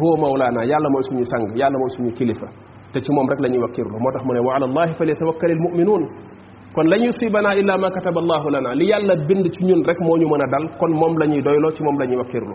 huwa 0.00 0.16
mawlana 0.22 0.60
yàlla 0.64 0.88
mooy 0.94 1.02
suñu 1.08 1.24
sang 1.30 1.44
yàlla 1.60 1.78
mooy 1.78 1.90
suñu 1.96 2.10
kilifa 2.18 2.46
te 2.92 2.98
ci 3.00 3.12
moom 3.12 3.26
rek 3.30 3.40
la 3.40 3.48
ñuy 3.48 3.58
wakkirlu 3.62 3.96
moo 4.02 4.12
tax 4.12 4.24
mu 4.26 4.32
ne 4.34 4.40
wa 4.40 4.54
ala 4.56 4.66
allahi 4.66 4.92
falyatawakkal 4.98 5.50
almuminun 5.50 6.02
kon 6.74 6.86
lan 6.92 7.00
yusibana 7.06 7.54
illa 7.60 7.78
ma 7.78 7.88
kataba 7.90 8.20
allahu 8.20 8.48
lana 8.50 8.74
li 8.74 8.86
yàlla 8.90 9.14
bind 9.28 9.46
ci 9.54 9.64
ñun 9.64 9.82
rek 9.88 9.98
moo 10.00 10.16
ñu 10.18 10.26
mën 10.26 10.42
a 10.44 10.46
dal 10.52 10.64
kon 10.80 10.90
moom 11.00 11.14
la 11.18 11.26
ñuy 11.26 11.42
doyloo 11.42 11.70
ci 11.70 11.82
moom 11.84 11.98
la 12.00 12.06
ñuy 12.06 12.16
wakkirlu 12.18 12.54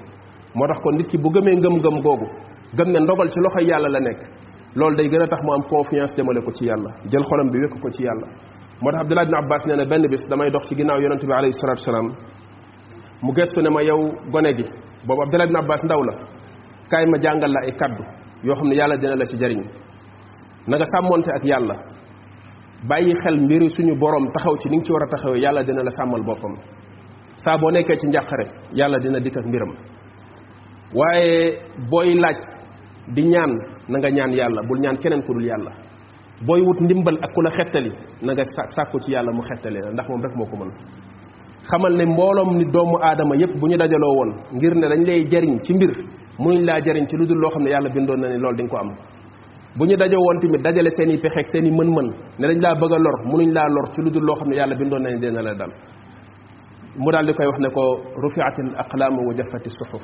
moo 0.58 0.68
tax 0.68 0.80
kon 0.84 0.92
nit 0.98 1.08
ki 1.12 1.18
bu 1.24 1.30
gëmee 1.32 1.56
ngëm-ngëm 1.58 1.98
googu 2.06 2.28
gëm 2.76 2.90
ne 2.92 3.00
ndogal 3.00 3.30
ci 3.32 3.40
loxo 3.40 3.60
yàlla 3.62 3.90
la 3.90 4.00
nekk 4.00 4.20
loolu 4.76 4.96
day 4.98 5.08
gën 5.10 5.22
a 5.22 5.28
tax 5.28 5.40
mu 5.44 5.54
am 5.54 5.64
confiance 5.64 6.14
demale 6.16 6.42
ko 6.44 6.52
ci 6.52 6.66
yàlla 6.66 6.90
jël 7.12 7.24
xolam 7.24 7.50
bi 7.52 7.60
wekk 7.60 7.80
ko 7.80 7.90
ci 7.92 8.04
yàlla 8.04 8.28
moo 8.82 8.92
tax 8.92 9.02
Abdullah 9.02 9.24
ibn 9.24 9.36
Abbas 9.36 9.66
nee 9.66 9.76
na 9.76 9.86
benn 9.86 10.08
bis 10.10 10.28
damay 10.28 10.52
dox 10.52 10.68
ci 10.68 10.76
ginnaaw 10.76 11.00
yonente 11.00 11.26
bi 11.26 11.34
alayhi 11.34 11.54
salatu 11.54 11.80
wasalaam 11.82 12.08
mu 13.22 13.32
ne 13.34 13.70
ma 13.70 13.82
yow 13.82 14.00
gone 14.32 14.54
gi 14.58 14.66
boobu 15.08 15.22
Abdullah 15.24 15.46
ibn 15.46 15.56
Abbas 15.56 15.84
ndaw 15.84 16.02
la 16.04 16.14
kaay 16.90 17.06
ma 17.06 17.18
jàngal 17.22 17.52
la 17.52 17.60
ay 17.66 17.72
kaddu 17.76 18.04
yoo 18.44 18.54
xam 18.56 18.68
ne 18.68 18.76
yàlla 18.76 18.98
dina 18.98 19.16
la 19.16 19.26
ci 19.26 19.38
jariñ 19.38 19.64
na 20.68 20.78
nga 20.78 20.86
sàmmonte 20.86 21.30
ak 21.32 21.46
yàlla 21.46 21.76
bàyyi 22.90 23.14
xel 23.24 23.38
mbiri 23.40 23.70
suñu 23.70 23.96
borom 23.96 24.30
taxaw 24.34 24.58
ci 24.58 24.70
ni 24.70 24.78
nga 24.78 24.84
ci 24.86 24.92
war 24.92 25.04
a 25.04 25.08
taxawee 25.08 25.40
yàlla 25.42 25.64
dina 25.64 25.82
la 25.84 25.90
sàmmal 25.92 26.24
boppam 26.24 26.56
saa 27.38 27.58
boo 27.58 27.72
nekkee 27.72 27.96
ci 27.98 28.08
njàqare 28.08 28.48
yàlla 28.74 29.00
dina 29.00 29.20
dikk 29.20 29.38
ak 29.38 29.46
mbiram 29.46 29.72
waaye 30.96 31.58
booy 31.90 32.14
laaj 32.20 32.38
di 33.16 33.24
ñaan 33.24 33.52
na 33.90 34.00
nga 34.00 34.10
ñaan 34.12 34.32
yàlla 34.36 34.62
bul 34.68 34.80
ñaan 34.80 34.98
keneen 34.98 35.22
ku 35.24 35.34
dul 35.34 35.46
yàlla 35.46 35.72
booy 36.46 36.62
wut 36.62 36.80
ndimbal 36.82 37.18
ak 37.22 37.32
ku 37.34 37.42
la 37.42 37.50
xettali 37.52 37.92
nanga 38.22 38.44
nga 38.44 38.66
sàkku 38.76 39.00
ci 39.00 39.12
yàlla 39.12 39.32
mu 39.32 39.42
xettali 39.42 39.80
la 39.80 39.90
ndax 39.92 40.08
moom 40.10 40.22
rek 40.22 40.36
moo 40.36 40.46
ko 40.46 40.56
mën 40.58 40.72
xamal 41.70 41.94
ne 41.96 42.06
mbooloom 42.06 42.58
ni 42.58 42.66
doomu 42.72 42.98
aadama 43.02 43.36
yépp 43.36 43.56
bu 43.60 43.68
ñu 43.68 43.78
dajaloo 43.78 44.14
woon 44.18 44.32
ngir 44.56 44.74
ne 44.76 44.88
dañ 44.90 45.04
lay 45.08 45.28
jariñ 45.32 45.60
ci 45.64 45.74
mbir 45.74 45.92
mu 46.40 46.48
mënuñ 46.50 46.66
laa 46.66 46.82
jariñ 46.86 47.06
ci 47.08 47.16
lu 47.16 47.26
dul 47.26 47.38
loo 47.40 47.50
xam 47.52 47.64
ne 47.64 47.70
yàlla 47.70 47.90
bindoon 47.90 48.18
na 48.20 48.28
ne 48.30 48.38
loolu 48.38 48.58
di 48.58 48.68
ko 48.68 48.78
am 48.78 48.90
bu 49.78 49.86
ñu 49.86 49.96
dajoo 49.96 50.20
woon 50.20 50.40
tamit 50.40 50.60
dajale 50.62 50.90
seen 50.90 51.10
i 51.12 51.18
pexe 51.18 51.52
seen 51.52 51.66
i 51.66 51.72
mën-mën 51.72 52.12
ne 52.40 52.48
dañ 52.48 52.60
laa 52.62 52.76
bëgg 52.76 52.94
a 52.94 52.98
lor 52.98 53.18
mënuñ 53.32 53.52
laa 53.56 53.68
lor 53.70 53.88
ci 53.94 54.02
lu 54.02 54.10
dul 54.10 54.24
loo 54.26 54.36
xam 54.36 54.50
ne 54.50 54.56
yàlla 54.58 54.76
bindoon 54.76 55.00
na 55.02 55.10
ne 55.12 55.20
dina 55.20 55.42
dal 55.42 55.72
mu 56.98 57.12
daal 57.12 57.26
di 57.26 57.34
koy 57.34 57.46
wax 57.48 57.60
ne 57.60 57.70
ko 57.70 57.82
rufiatil 58.24 58.76
aqlaamu 58.78 59.28
wa 59.28 59.34
jaffati 59.34 59.70
suhuf 59.70 60.02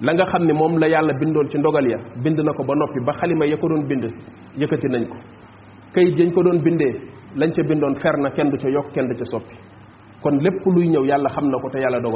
la 0.00 0.14
nga 0.14 0.24
xam 0.32 0.42
ne 0.44 0.52
la 0.80 0.88
yàlla 0.88 1.12
bindoon 1.20 1.48
ci 1.50 1.58
ndogal 1.58 1.84
ya 1.86 1.98
bind 2.24 2.38
na 2.40 2.52
ko 2.52 2.64
ba 2.64 2.72
bindon 2.72 3.04
ba 3.04 3.12
xalima 3.12 3.44
ya 3.46 3.56
ko 3.56 3.68
doon 3.68 3.84
bind 3.86 4.04
yëkkati 4.56 4.88
nañ 4.88 5.04
ko 5.06 5.16
kayit 5.92 6.16
yañ 6.18 6.32
ko 6.32 6.42
doon 6.42 6.58
lañ 7.36 7.50
fer 8.00 8.16
na 8.16 8.30
kenn 8.30 8.48
du 8.48 8.56
ca 8.56 8.68
yokk 8.70 8.92
kenn 8.94 9.08
du 9.08 9.24
soppi 9.26 9.54
kon 10.22 10.38
lépp 10.40 10.64
luy 10.64 10.88
ñëw 10.88 11.04
yàlla 11.04 11.28
xam 11.28 11.50
na 11.50 11.56
te 11.70 12.06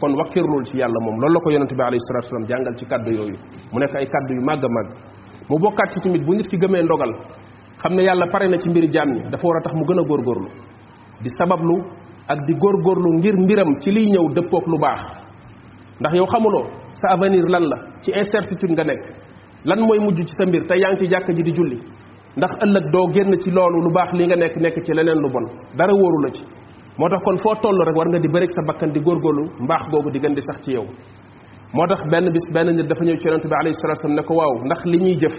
kon 0.00 0.14
wakirul 0.16 0.64
ci 0.64 0.76
yàlla 0.78 0.98
moom 1.00 1.20
loolu 1.20 1.34
la 1.34 1.40
ko 1.40 1.50
yonente 1.50 1.74
bi 1.76 1.82
alayhi 1.82 2.00
salatu 2.00 2.34
wasalam 2.34 2.46
jàngal 2.48 2.76
ci 2.76 2.86
mubokat 2.86 3.06
yooyu 3.14 3.36
mu 3.72 3.78
nekk 3.78 3.94
ay 3.94 4.06
kàddu 4.06 4.34
yu 4.34 4.42
mu 5.48 5.62
ci 5.88 6.24
bu 6.26 6.34
nit 6.34 6.48
ki 6.48 6.56
ndogal 6.56 8.30
pare 8.32 8.48
na 8.48 8.56
ci 8.58 8.68
mbiri 8.68 8.88
jaam 8.90 9.08
ñi 9.12 9.22
dafa 9.30 9.46
war 9.46 9.58
a 9.58 9.62
tax 9.62 9.74
mu 9.76 9.84
gën 9.84 10.48
di 11.22 11.28
sabablu 11.38 11.78
ak 12.26 12.38
di 12.46 12.52
ngir 12.54 13.34
mbiram 13.36 13.78
ci 13.78 13.92
liy 13.92 14.06
ñëw 14.10 14.32
dëppoog 14.34 14.66
lu 14.66 14.78
baax 14.78 15.22
ndax 16.00 16.16
yow 16.16 16.26
xamuloo 16.26 16.81
sa 17.02 17.08
avenir 17.18 17.44
lan 17.54 17.64
la 17.72 17.76
ci 18.04 18.08
incertitude 18.20 18.72
nga 18.76 18.84
nekk 18.90 19.02
lan 19.68 19.78
mooy 19.86 19.98
mujj 20.04 20.18
ci 20.28 20.34
sa 20.38 20.44
mbir 20.48 20.62
tey 20.70 20.78
yaa 20.82 20.92
ngi 20.94 21.00
ci 21.02 21.06
jàkk 21.12 21.28
ji 21.36 21.42
di 21.48 21.52
julli 21.58 21.78
ndax 22.38 22.52
ëllëg 22.64 22.84
doo 22.94 23.04
génn 23.14 23.32
ci 23.42 23.50
loolu 23.50 23.78
lu 23.86 23.90
baax 23.96 24.10
li 24.18 24.24
nga 24.26 24.36
nekk 24.42 24.56
nekk 24.64 24.76
ci 24.86 24.92
leneen 24.96 25.18
lu 25.18 25.28
bon 25.34 25.44
dara 25.78 25.92
wóoru 25.98 26.18
la 26.24 26.28
ci 26.36 26.42
moo 26.98 27.08
tax 27.10 27.20
kon 27.26 27.38
foo 27.42 27.54
toll 27.62 27.78
rek 27.86 27.96
war 27.96 28.08
nga 28.08 28.18
di 28.22 28.28
bëri 28.28 28.46
sa 28.50 28.62
bakkan 28.70 28.90
di 28.94 29.00
góorgóorlu 29.00 29.44
mbaax 29.64 29.82
googu 29.92 30.10
di 30.14 30.20
gën 30.20 30.34
di 30.34 30.40
sax 30.48 30.58
ci 30.64 30.70
yow 30.78 30.86
moo 31.74 31.86
tax 31.90 32.00
benn 32.12 32.30
bis 32.36 32.46
benn 32.54 32.76
nit 32.76 32.86
dafa 32.88 33.04
ñëw 33.04 33.16
ci 33.20 33.26
yonent 33.28 33.46
bi 33.50 33.54
alayhi 33.60 33.74
salatu 33.82 34.08
ne 34.08 34.22
ko 34.22 34.34
waaw 34.40 34.52
ndax 34.68 34.80
li 34.92 34.98
ñuy 35.04 35.16
jëf 35.22 35.36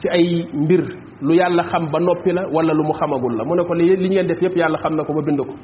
ci 0.00 0.08
ay 0.16 0.24
mbir 0.64 0.82
lu 1.20 1.32
yàlla 1.40 1.62
xam 1.70 1.86
ba 1.92 1.98
noppi 2.00 2.32
la 2.32 2.42
wala 2.54 2.72
lu 2.72 2.82
mu 2.82 2.92
xamagul 2.92 3.34
la 3.36 3.44
mu 3.44 3.54
ne 3.54 3.64
ko 3.64 3.74
li 3.74 3.96
li 3.96 4.08
ngeen 4.08 4.26
def 4.26 4.40
yépp 4.42 4.56
yàlla 4.56 4.78
xam 4.78 4.94
na 4.96 5.04
ko 5.04 5.12
ba 5.14 5.22
bind 5.26 5.38
ko 5.38 5.54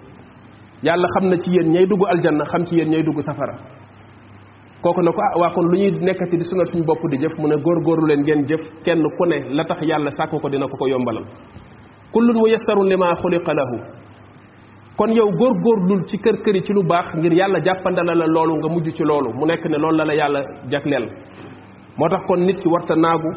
yàlla 0.84 1.08
xam 1.14 1.24
na 1.30 1.36
ci 1.36 1.50
yéen 1.50 1.70
ñay 1.74 1.86
dugg 1.86 2.02
aljanna 2.10 2.44
xam 2.44 2.64
ci 2.66 2.74
yéen 2.78 2.90
ñay 2.90 3.02
dugg 3.02 3.20
safara 3.22 3.56
kooku 4.84 5.00
ne 5.02 5.12
ko 5.16 5.20
ah 5.22 5.38
waa 5.40 5.50
kon 5.54 5.62
lu 5.64 5.76
ñuy 5.80 5.90
nekkati 5.98 6.36
di 6.36 6.44
suñu 6.44 6.84
bopp 6.84 7.00
di 7.10 7.16
jëf 7.16 7.38
mu 7.38 7.48
ne 7.48 7.56
góorgóorlu 7.56 8.06
leen 8.06 8.20
ngeen 8.20 8.44
jëf 8.46 8.60
kenn 8.84 9.00
ku 9.16 9.24
ne 9.26 9.54
la 9.56 9.64
tax 9.64 9.80
yàlla 9.80 10.10
sàkk 10.12 10.36
ko 10.42 10.48
dina 10.50 10.68
ko 10.68 10.76
ko 10.76 10.86
yombalal 10.88 11.24
kullun 12.12 12.36
muyassarun 12.36 12.84
lima 12.88 13.16
xuliqa 13.16 13.52
lahu 13.54 13.78
kon 14.98 15.10
yow 15.16 15.24
góor 15.40 15.54
góorgóorlul 15.64 16.04
ci 16.04 16.18
kër 16.18 16.36
këri 16.44 16.62
ci 16.64 16.72
lu 16.74 16.82
baax 16.82 17.14
ngir 17.16 17.32
yàlla 17.32 17.58
jàppandala 17.64 18.14
la 18.14 18.26
loolu 18.26 18.56
nga 18.60 18.68
mujj 18.68 18.90
ci 18.92 19.02
loolu 19.04 19.32
mu 19.32 19.46
nekk 19.46 19.64
ne 19.64 19.78
loolu 19.78 19.96
la 19.96 20.04
la 20.04 20.14
yàlla 20.14 20.42
jagleel 20.68 21.08
moo 21.96 22.08
tax 22.08 22.20
kon 22.28 22.44
nit 22.44 22.58
ki 22.60 22.68
warta 22.68 22.94
naagu 22.94 23.30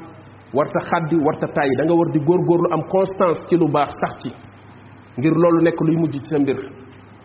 warta 0.54 0.80
xaddi 0.84 1.16
warta 1.24 1.48
tàyyi 1.48 1.72
da 1.78 1.84
nga 1.86 1.94
war 1.96 2.12
di 2.12 2.20
góor 2.20 2.42
góorlu 2.44 2.74
am 2.74 2.82
constance 2.92 3.40
ci 3.48 3.56
lu 3.56 3.70
baax 3.72 3.92
sax 4.02 4.18
ci 4.24 4.30
ngir 5.18 5.32
loolu 5.34 5.62
nekk 5.64 5.80
luy 5.80 5.96
mujj 5.96 6.20
ci 6.20 6.26
sa 6.36 6.40
mbir 6.40 6.58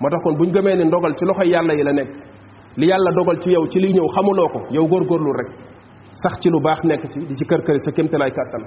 moo 0.01 0.11
tax 0.11 0.23
kon 0.23 0.37
bu 0.39 0.45
ñu 0.45 0.53
gëmee 0.55 0.77
ne 0.77 0.85
ndogal 0.85 1.13
ci 1.19 1.25
loxoy 1.27 1.49
yàlla 1.51 1.75
yi 1.75 1.83
la 1.83 1.93
nekk 1.93 2.32
li 2.77 2.87
yàlla 2.89 3.11
dogal 3.17 3.39
ci 3.43 3.51
yow 3.55 3.65
ci 3.73 3.79
liy 3.83 3.93
ñëw 3.97 4.09
xamuloo 4.15 4.49
ko 4.55 4.61
yow 4.77 4.85
góorgóorlu 4.89 5.31
rek 5.39 5.49
sax 6.23 6.35
ci 6.43 6.49
lu 6.51 6.61
baax 6.61 6.81
nekk 6.85 7.03
ci 7.13 7.19
di 7.29 7.35
ci 7.37 7.45
kër 7.45 7.61
kër 7.67 7.79
sa 7.85 7.91
kéemtalaay 7.93 8.31
kàttan 8.33 8.63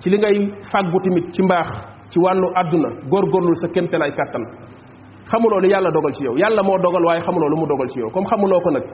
ci 0.00 0.10
li 0.10 0.18
ngay 0.18 0.36
fàggu 0.72 0.98
tamit 1.04 1.26
ci 1.34 1.42
mbaax 1.42 1.68
ci 2.10 2.18
wàllu 2.24 2.48
àdduna 2.60 2.88
góor 2.88 3.24
góorgóorlu 3.24 3.54
sa 3.62 3.68
kéemtalaay 3.68 4.12
kàttan 4.18 4.44
xamuloo 5.30 5.60
li 5.64 5.68
yàlla 5.70 5.90
dogal 5.90 6.12
ci 6.12 6.24
yow 6.24 6.34
yàlla 6.42 6.62
moo 6.62 6.78
dogal 6.78 7.04
waaye 7.04 7.20
xamuloo 7.26 7.48
lu 7.50 7.56
mu 7.56 7.66
dogal 7.66 7.88
ci 7.88 7.98
yow 8.00 8.10
comme 8.10 8.26
xamuloo 8.26 8.60
ko 8.60 8.70
nag 8.70 8.84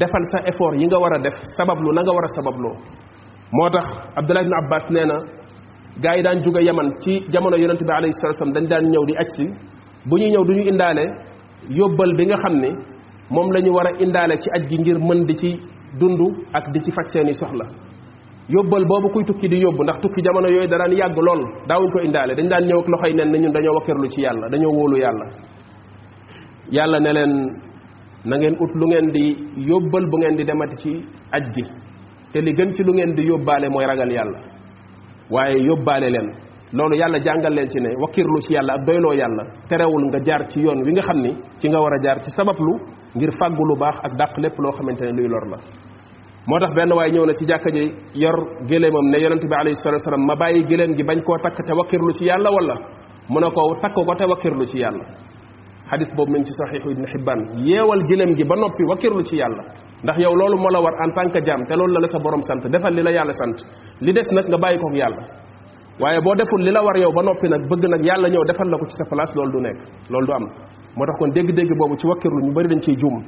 defal 0.00 0.24
sa 0.32 0.38
effort 0.50 0.78
yi 0.80 0.86
nga 0.86 0.98
war 0.98 1.12
a 1.14 1.18
def 1.18 1.34
sabablu 1.56 1.92
na 1.92 2.02
nga 2.02 2.12
war 2.14 2.24
a 2.24 2.28
sababloo 2.36 2.74
moo 3.52 3.70
tax 3.70 3.86
Abdullah 4.16 4.42
ibn 4.44 4.54
Abbas 4.54 4.84
nee 4.90 5.04
na 5.06 5.16
gaa 6.04 6.16
yi 6.16 6.22
daan 6.22 6.40
jóge 6.42 6.60
yaman 6.68 6.88
ci 7.02 7.12
jamono 7.32 7.56
yonente 7.56 7.84
bi 7.84 7.90
alayhi 7.92 8.12
salatu 8.20 8.36
wasallam 8.38 8.54
dañ 8.56 8.64
daan 8.70 8.84
ñëw 8.92 9.04
di 9.06 9.14
aj 9.22 9.28
si 9.36 9.44
bu 10.08 10.16
ñuy 10.16 10.30
ñëw 10.30 10.44
du 10.46 10.52
ñu 10.54 10.62
indaale 10.72 11.04
yóbbal 11.78 12.10
bi 12.16 12.24
nga 12.26 12.36
xam 12.36 12.54
ni 12.64 12.70
moom 13.30 13.48
la 13.54 13.60
ñu 13.60 13.70
war 13.72 13.86
a 13.86 13.92
indaale 14.02 14.36
ci 14.38 14.48
aj 14.52 14.66
gi 14.68 14.76
ngir 14.80 14.98
mën 14.98 15.26
di 15.26 15.34
ci 15.36 15.48
dund 15.98 16.18
ak 16.52 16.64
di 16.74 16.80
ci 16.82 16.90
faj 16.90 17.06
seeni 17.12 17.32
soxla 17.32 17.64
yóbbal 18.48 18.84
boobu 18.86 19.08
kuy 19.10 19.24
tukki 19.24 19.48
di 19.48 19.58
yóbbu 19.62 19.82
ndax 19.84 19.98
tukki 20.02 20.22
jamono 20.22 20.48
yooyu 20.48 20.66
da 20.68 20.78
daan 20.78 20.92
yàgg 20.98 21.16
lool 21.16 21.42
daawuñ 21.68 21.90
ko 21.92 21.98
indaale 22.02 22.34
dañ 22.34 22.48
daan 22.48 22.64
ñëw 22.66 22.80
ak 22.80 22.86
ñun 23.08 23.50
dañoo 23.52 23.80
ci 24.08 24.22
dañoo 24.50 24.88
ne 26.98 27.12
na 28.22 28.36
ngeen 28.36 28.56
ut 28.60 28.70
lu 28.74 28.86
ngeen 28.88 29.10
di 29.12 29.36
yobbal 29.68 30.04
bu 30.10 30.18
ngeen 30.18 30.36
di 30.36 30.44
demati 30.44 30.76
ci 30.76 30.92
aj 31.32 31.44
gi 31.54 31.62
te 32.32 32.40
li 32.40 32.52
gën 32.52 32.72
ci 32.74 32.82
lu 32.82 32.92
ngeen 32.92 33.14
di 33.14 33.22
yóbbaale 33.24 33.68
mooy 33.70 33.86
ragal 33.86 34.10
yàlla 34.12 34.38
waaye 35.30 35.56
len 35.56 36.12
leen 36.12 36.30
loolu 36.74 36.96
yàlla 36.96 37.18
jàngal 37.22 37.54
leen 37.54 37.68
ci 37.70 37.80
ne 37.80 37.88
wakkirlu 37.96 38.40
ci 38.46 38.52
yàlla 38.54 38.72
ak 38.74 38.84
doyloo 38.86 39.14
yàlla 39.14 39.44
terewul 39.68 40.04
nga 40.08 40.18
jaar 40.22 40.46
ci 40.50 40.60
yoon 40.60 40.82
wi 40.84 40.92
nga 40.92 41.12
ni 41.14 41.32
ci 41.58 41.68
nga 41.70 41.80
jaar 42.02 42.20
ci 42.20 42.30
sabablu 42.36 42.78
ngir 43.16 43.30
fàggu 43.40 43.64
lu 43.68 43.74
baax 43.80 43.96
ak 44.06 44.12
dàq 44.18 44.32
lépp 44.38 44.56
loo 44.60 44.70
xamante 44.78 45.02
ne 45.06 45.12
luy 45.12 45.28
lor 45.28 45.44
la 45.50 45.56
moo 46.46 46.58
tax 46.60 46.72
benn 46.74 46.92
waaye 46.94 47.10
ñëw 47.12 47.24
na 47.26 47.34
ci 47.34 47.44
jàkka 47.46 47.70
ji 47.70 47.82
yor 48.14 48.36
géléemam 48.68 49.06
ne 49.10 49.18
yonente 49.22 49.46
bi 49.50 49.54
alayhi 49.54 49.76
salatu 49.82 50.02
wasalam 50.02 50.26
ma 50.26 50.34
bàyyi 50.36 50.62
géléem 50.70 50.94
gi 50.96 51.02
bañ 51.02 51.18
koo 51.26 51.36
takk 51.42 51.58
te 51.66 51.72
wakkirlu 51.74 52.12
ci 52.14 52.24
yàlla 52.26 52.50
wala 52.50 52.74
mu 53.28 53.40
ne 53.40 53.50
ko 53.50 53.74
takk 53.82 53.94
ko 53.94 54.14
te 54.14 54.24
wakkirlu 54.24 54.64
ci 54.66 54.78
yàlla 54.78 55.04
hadis 55.90 56.14
boobu 56.16 56.32
ngi 56.38 56.44
ci 56.44 56.52
saxiixu 56.54 56.90
ibn 56.90 57.04
xibban 57.06 57.38
yeewal 57.66 58.00
géléem 58.06 58.32
gi 58.36 58.44
ba 58.44 58.54
noppi 58.56 58.84
wakkirlu 58.86 59.22
ci 59.26 59.36
yàlla 59.36 59.62
ndax 60.04 60.16
yow 60.22 60.34
loolu 60.36 60.56
moo 60.56 60.70
la 60.70 60.78
war 60.80 60.94
en 61.02 61.10
tant 61.14 61.30
que 61.30 61.42
jaam 61.44 61.64
te 61.66 61.74
loolu 61.74 61.92
la 61.94 62.00
la 62.00 62.06
sa 62.06 62.18
borom 62.18 62.42
sant 62.42 62.62
defal 62.70 62.94
li 62.94 63.02
la 63.02 63.10
yàlla 63.10 63.32
sant 63.32 63.58
li 64.00 64.12
des 64.12 64.26
nag 64.30 64.46
nga 64.48 64.56
bàyyi 64.58 64.78
koog 64.78 64.94
yàlla 64.96 65.22
waaye 66.00 66.20
boo 66.22 66.34
deful 66.36 66.62
li 66.62 66.70
la 66.70 66.82
war 66.82 66.96
yow 66.96 67.12
ba 67.12 67.22
noppi 67.22 67.48
nag 67.48 67.62
bëgg 67.68 67.84
nag 67.90 68.04
yàlla 68.06 68.28
ñëw 68.30 68.44
defal 68.46 68.68
la 68.70 68.78
ko 68.78 68.84
ci 68.86 68.96
sa 68.96 69.04
place 69.10 69.34
loolu 69.34 69.50
du 69.52 69.60
nekk 69.60 69.78
loolu 70.10 70.26
du 70.26 70.32
am 70.32 70.46
moo 70.96 71.06
tax 71.06 71.16
kon 71.18 71.28
dégg-dégg 71.30 71.70
boobu 71.78 71.94
ci 71.96 72.06
wakkirlu 72.06 72.40
ñu 72.46 72.52
bari 72.52 72.68
dañ 72.68 72.80
ciy 72.82 72.96
juum 72.98 73.22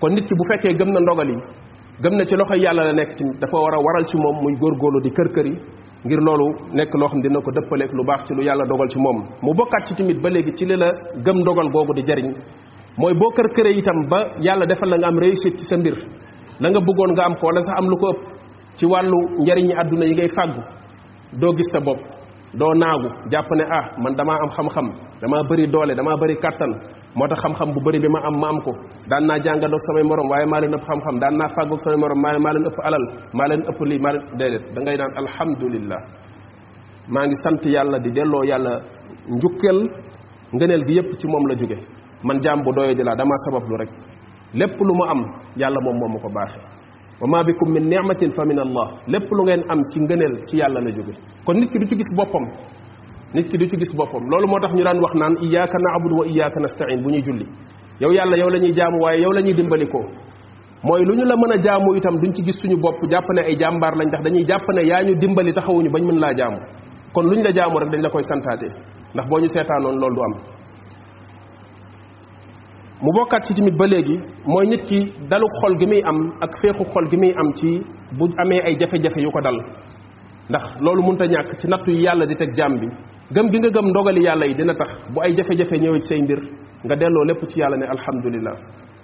kon 0.00 0.10
nit 0.14 0.24
ki 0.28 0.34
bu 0.34 0.44
fekkee 0.48 0.74
gëm 0.78 0.92
na 0.92 1.00
ndogal 1.00 1.28
yi 1.30 1.36
gëm 2.00 2.16
na 2.16 2.24
ci 2.24 2.36
loxoy 2.36 2.60
yàlla 2.60 2.84
la 2.84 2.92
nekk 2.92 3.16
ci 3.18 3.24
dafa 3.40 3.56
war 3.56 3.74
a 3.74 3.78
waral 3.82 4.06
ci 4.06 4.16
moom 4.16 4.36
muy 4.42 4.54
góorlu 4.60 5.00
di 5.02 5.10
kër 5.10 5.28
kër 5.34 5.46
yi 5.46 5.56
ngir 6.06 6.20
loolu 6.20 6.46
nekk 6.72 6.94
loo 6.94 7.08
xam 7.08 7.20
dina 7.20 7.40
ko 7.40 7.50
dëppaleeg 7.50 7.90
lu 7.92 8.04
baax 8.04 8.22
ci 8.24 8.34
lu 8.34 8.42
yàlla 8.44 8.64
dogal 8.66 8.88
ci 8.88 8.98
moom 8.98 9.24
mu 9.42 9.52
bokkaat 9.54 9.86
ci 9.86 9.94
tamit 9.94 10.20
ba 10.22 10.28
léegi 10.30 10.54
ci 10.54 10.66
li 10.66 10.76
la 10.76 10.90
gëm 11.24 11.40
ndogal 11.40 11.68
googu 11.70 11.92
di 11.94 12.02
jariñ 12.04 12.32
mooy 12.98 13.12
boo 13.14 13.30
kër 13.30 13.48
këree 13.54 13.76
itam 13.78 14.06
ba 14.08 14.28
yàlla 14.40 14.66
defal 14.66 14.88
la 14.88 14.96
nga 14.98 15.08
am 15.08 15.18
réussite 15.18 15.56
ci 15.58 15.64
sa 15.66 15.76
mbir 15.76 15.94
la 16.60 16.70
nga 16.70 16.78
bëggoon 16.80 17.12
nga 17.12 17.24
am 17.24 17.34
ko 17.34 17.46
wala 17.46 17.60
sax 17.60 17.74
am 17.78 17.88
lu 17.88 17.96
ko 17.96 18.08
ëpp 18.12 18.20
ci 18.76 18.86
wàllu 18.86 19.18
njariñi 19.42 19.72
àdduna 19.80 20.04
yi 20.04 20.14
ngay 20.14 20.28
fàggu 20.36 20.60
doo 21.40 21.52
gis 21.56 21.66
sa 21.72 21.80
bopp 21.80 21.98
doo 22.58 22.72
naagu 22.80 23.08
jàpp 23.32 23.50
ne 23.58 23.64
ah 23.76 23.84
man 24.02 24.14
damaa 24.16 24.38
am 24.44 24.50
xam-xam 24.56 24.86
damaa 25.20 25.42
bari 25.48 25.66
doole 25.66 25.94
damaa 25.94 26.16
bari 26.20 26.34
kàttan 26.42 26.72
moo 27.16 27.26
tax 27.28 27.38
xam 27.58 27.68
bu 27.74 27.80
bëri 27.84 27.98
bi 28.02 28.08
ma 28.08 28.20
am 28.28 28.36
ma 28.40 28.48
am 28.52 28.60
ko 28.60 28.72
daan 29.10 29.24
naa 29.26 29.38
jàngandoog 29.44 29.80
samay 29.86 30.02
morom 30.10 30.28
waaye 30.30 30.46
maa 30.52 30.60
leen 30.62 30.74
ëpp 30.76 30.84
xam-xam 30.88 31.14
daan 31.22 31.34
naa 31.38 31.48
fàggoog 31.54 31.80
samay 31.84 31.98
morom 32.02 32.20
maa 32.24 32.38
maa 32.44 32.52
leen 32.54 32.66
ëpp 32.70 32.78
alal 32.86 33.04
maa 33.38 33.48
leen 33.50 33.62
ëpp 33.70 33.78
lii 33.88 34.00
maa 34.04 34.12
leen 34.12 34.24
déedéet 34.38 34.64
da 34.74 34.80
ngay 34.82 34.96
naan 35.00 35.12
alhamdulillah 35.22 36.00
maa 37.14 37.26
ngi 37.26 37.36
sant 37.44 37.62
yàlla 37.74 37.98
di 38.04 38.10
delloo 38.16 38.42
yàlla 38.50 38.72
njukkel 39.36 39.78
ngëneel 40.54 40.82
gi 40.86 40.94
yépp 40.98 41.10
ci 41.20 41.26
moom 41.28 41.44
la 41.48 41.54
jóge 41.56 41.76
man 42.26 42.38
jaam 42.44 42.58
bu 42.64 42.70
doyo 42.72 42.92
di 42.94 43.02
laa 43.02 43.14
damaa 43.16 43.38
sabablu 43.44 43.76
rek 43.80 43.90
lépp 44.58 44.76
lu 44.80 44.92
mu 44.98 45.04
am 45.12 45.20
yàlla 45.60 45.80
moom 45.84 45.96
moom 46.00 46.12
ma 46.14 46.18
ko 46.18 46.28
baaxe 46.34 46.58
wa 47.22 47.28
ma 47.28 47.42
bikum 47.46 47.68
min 47.72 47.84
ni'matin 47.88 48.32
fa 48.34 48.44
min 48.44 48.58
allah 48.58 48.86
lépp 49.06 49.28
lu 49.30 49.42
ngeen 49.46 49.62
am 49.70 49.80
ci 49.90 49.98
ngëneel 50.00 50.34
ci 50.46 50.56
yàlla 50.58 50.80
la 50.80 50.90
jóge 50.90 51.14
kon 51.46 51.54
nit 51.54 51.70
ki 51.70 51.78
du 51.78 51.86
ci 51.86 51.94
gis 51.96 52.10
boppam 52.18 52.44
nit 53.34 53.48
ki 53.48 53.58
du 53.58 53.66
ci 53.68 53.76
gis 53.78 53.94
boppam 53.94 54.22
loolu 54.28 54.46
moo 54.48 54.58
tax 54.58 54.72
ñu 54.74 54.82
daan 54.82 54.98
wax 55.00 55.14
naan 55.14 55.34
iyyaka 55.40 55.78
na'budu 55.78 56.14
wa 56.18 56.24
iyyaka 56.26 56.58
nasta'in 56.60 57.00
bu 57.00 57.10
ñuy 57.10 57.22
julli 57.22 57.46
yow 58.00 58.10
yàlla 58.10 58.36
yow 58.36 58.48
la 58.48 58.58
ñuy 58.58 58.72
jaamu 58.74 58.98
waaye 59.04 59.22
yow 59.22 59.30
la 59.30 59.40
ñuy 59.40 59.54
dimbalikoo 59.54 60.04
mooy 60.82 61.02
lu 61.06 61.14
ñu 61.14 61.24
la 61.24 61.36
mën 61.36 61.52
a 61.58 61.62
jaamu 61.62 61.94
itam 61.94 62.18
duñ 62.20 62.32
ci 62.34 62.42
gis 62.42 62.56
suñu 62.60 62.76
bopp 62.80 62.98
jàpp 63.08 63.28
ne 63.34 63.42
ay 63.42 63.56
jàmbaar 63.56 63.94
lañ 63.98 64.06
ndax 64.08 64.22
dañuy 64.24 64.44
jàppane 64.44 64.82
yaa 64.84 65.02
ñu 65.06 65.14
dimbali 65.14 65.52
taxawuñu 65.52 65.90
bañ 65.92 66.02
mën 66.04 66.18
laa 66.18 66.34
jaamu 66.34 66.56
kon 67.14 67.22
lu 67.24 67.36
ñu 67.36 67.42
la 67.44 67.50
jaamu 67.54 67.78
rek 67.78 67.90
dañ 67.92 68.02
la 68.02 68.10
koy 68.10 68.22
santaate 68.24 68.66
ndax 69.14 69.28
boo 69.28 69.38
ñu 69.38 69.48
seetaanoon 69.48 69.96
loolu 69.96 70.16
du 70.16 70.22
am 70.26 70.34
mu 73.02 73.10
bokkaat 73.12 73.44
ci 73.46 73.52
tamit 73.58 73.74
ba 73.76 73.86
léegi 73.90 74.16
mooy 74.46 74.66
nit 74.70 74.82
ki 74.86 74.98
dalu 75.28 75.46
xol 75.60 75.74
gi 75.76 75.86
muy 75.86 76.02
am 76.06 76.32
ak 76.40 76.52
féexu 76.60 76.84
xol 76.94 77.06
gi 77.10 77.16
muy 77.16 77.34
am 77.36 77.52
ci 77.52 77.82
bu 78.18 78.24
amee 78.42 78.60
ay 78.64 78.78
jafe-jafe 78.78 79.16
yu 79.22 79.30
ko 79.30 79.40
dal 79.40 79.58
ndax 80.48 80.78
loolu 80.80 81.02
mun 81.02 81.10
mënta 81.18 81.26
ñàkk 81.26 81.50
ci 81.58 81.66
nattu 81.66 81.90
yi 81.90 82.02
yàlla 82.02 82.26
di 82.26 82.36
teg 82.36 82.54
jaam 82.54 82.78
bi 82.78 82.86
gëm 83.34 83.50
gi 83.50 83.58
nga 83.58 83.70
gëm 83.70 83.86
ndogali 83.90 84.22
yàlla 84.22 84.46
yi 84.46 84.54
dina 84.54 84.74
tax 84.74 84.90
bu 85.14 85.20
ay 85.20 85.34
jafe-jafe 85.34 85.72
ñëwee 85.82 86.00
ci 86.00 86.08
say 86.08 86.22
mbir 86.22 86.38
nga 86.86 86.94
delloo 86.96 87.24
lépp 87.24 87.42
ci 87.50 87.58
yàlla 87.58 87.76
ne 87.76 87.86
alhamdulilah 87.86 88.54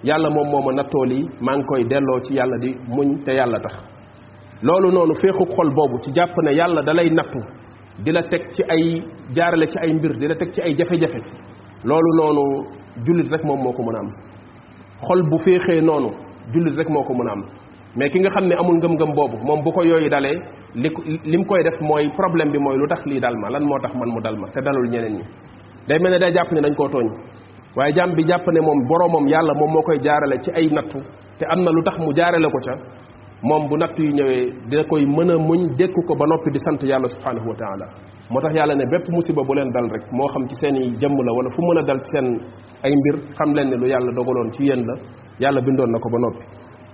yàlla 0.03 0.29
moom 0.29 0.47
moo 0.49 0.61
ma 0.63 0.71
nattoo 0.73 1.05
yi 1.11 1.29
maa 1.41 1.57
ngi 1.57 1.63
koy 1.65 1.83
delloo 1.83 2.21
ci 2.23 2.33
yàlla 2.35 2.57
di 2.61 2.71
muñ 2.87 3.21
te 3.25 3.33
yàlla 3.33 3.59
tax 3.59 3.75
loolu 4.63 4.91
noonu 4.91 5.13
féexu 5.15 5.43
xol 5.55 5.73
boobu 5.75 5.99
ci 6.03 6.09
jàpp 6.15 6.37
na 6.43 6.51
yàlla 6.53 6.81
dalay 6.83 7.09
lay 7.09 7.15
nattu 7.15 7.39
di 8.03 8.11
la 8.11 8.23
teg 8.23 8.47
ci 8.51 8.63
ay 8.63 9.03
jaarale 9.35 9.67
ci 9.67 9.77
ay 9.77 9.93
mbir 9.93 10.15
di 10.17 10.27
teg 10.37 10.51
ci 10.51 10.61
ay 10.61 10.73
jafe 10.77 10.95
jullit 13.05 13.29
rek 13.31 13.43
moom 13.43 13.59
moo 13.63 13.71
ko 13.73 13.83
mën 13.83 13.95
a 13.95 13.99
am 13.99 14.09
xol 15.07 15.21
bu 15.29 15.37
féexee 15.37 15.81
noonu 15.81 16.09
jullit 16.53 16.77
rek 16.77 16.89
moo 16.89 17.03
ko 17.03 17.13
mën 17.13 17.27
a 17.27 17.31
am 17.31 17.43
mais 17.95 18.09
ki 18.11 18.19
nga 18.19 18.29
xam 18.29 18.45
ne 18.47 18.55
amul 18.55 18.75
ngëm-ngëm 18.77 19.13
boobu 19.15 19.37
moom 19.45 19.61
bu 19.63 19.71
ko 19.71 19.83
yooyu 19.83 20.09
dalee 20.09 20.35
li 20.75 20.89
li 21.25 21.37
mu 21.37 21.45
koy 21.45 21.63
def 21.63 21.79
mooy 21.81 22.09
problème 22.17 22.51
bi 22.51 22.59
mooy 22.59 22.77
lu 22.77 22.87
tax 22.87 23.05
lii 23.05 23.19
dal 23.19 23.35
ma 23.37 23.49
lan 23.49 23.63
moo 23.63 23.79
tax 23.79 23.93
man 23.95 24.09
mu 24.09 24.21
dal 24.21 24.35
ma 24.37 24.47
te 24.47 24.59
dalul 24.61 24.89
ñeneen 24.89 25.13
ñi 25.17 25.23
day 25.87 25.99
mel 25.99 26.11
ne 26.11 26.19
day 26.19 26.31
jàpp 26.33 26.51
ne 26.51 26.61
dañ 26.61 26.75
koo 26.75 26.87
tooñ 26.89 27.07
waaye 27.75 27.93
jàmm 27.93 28.13
bi 28.15 28.23
jàpp 28.27 28.47
ne 28.47 28.59
moom 28.61 28.85
boroomam 28.87 29.27
yàlla 29.27 29.53
moom 29.53 29.71
moo 29.71 29.81
koy 29.81 29.99
jaarale 30.01 30.39
ci 30.43 30.49
ay 30.51 30.67
nattu 30.71 30.99
te 31.37 31.45
am 31.47 31.63
na 31.63 31.71
lu 31.71 31.83
tax 31.83 31.97
mu 31.99 32.11
la 32.15 32.49
ko 32.49 32.59
ca 32.65 32.73
moom 33.43 33.63
bu 33.71 33.77
natt 33.77 33.97
yi 33.99 34.11
ñëwee 34.11 34.51
dina 34.69 34.83
koy 34.83 35.05
mën 35.05 35.31
a 35.31 35.37
muñ 35.37 35.69
dékku 35.79 35.99
ko 36.07 36.15
ba 36.15 36.25
noppi 36.27 36.51
di 36.51 36.59
sant 36.59 36.79
yàlla 36.83 37.07
subhanahu 37.07 37.47
wa 37.49 37.55
taala 37.55 37.85
moo 38.29 38.41
tax 38.41 38.53
yàlla 38.55 38.75
ne 38.75 38.83
bépp 38.91 39.07
musiba 39.09 39.41
bu 39.47 39.53
leen 39.53 39.71
dal 39.71 39.87
rek 39.89 40.03
moo 40.11 40.27
xam 40.27 40.45
ci 40.47 40.55
seen 40.61 40.75
jëmm 40.99 41.15
la 41.25 41.31
wala 41.31 41.49
fu 41.55 41.61
mën 41.61 41.77
a 41.77 41.81
dal 41.87 41.99
ci 42.03 42.09
seen 42.11 42.27
ay 42.83 42.91
mbir 42.91 43.15
xam 43.37 43.53
leen 43.55 43.69
ne 43.69 43.75
lu 43.77 43.87
yàlla 43.87 44.11
dogaloon 44.11 44.51
ci 44.51 44.63
yéen 44.65 44.83
la 44.85 44.93
yàlla 45.39 45.61
bindoon 45.61 45.87
na 45.89 45.99
ko 45.99 46.09
ba 46.11 46.17
noppi 46.19 46.43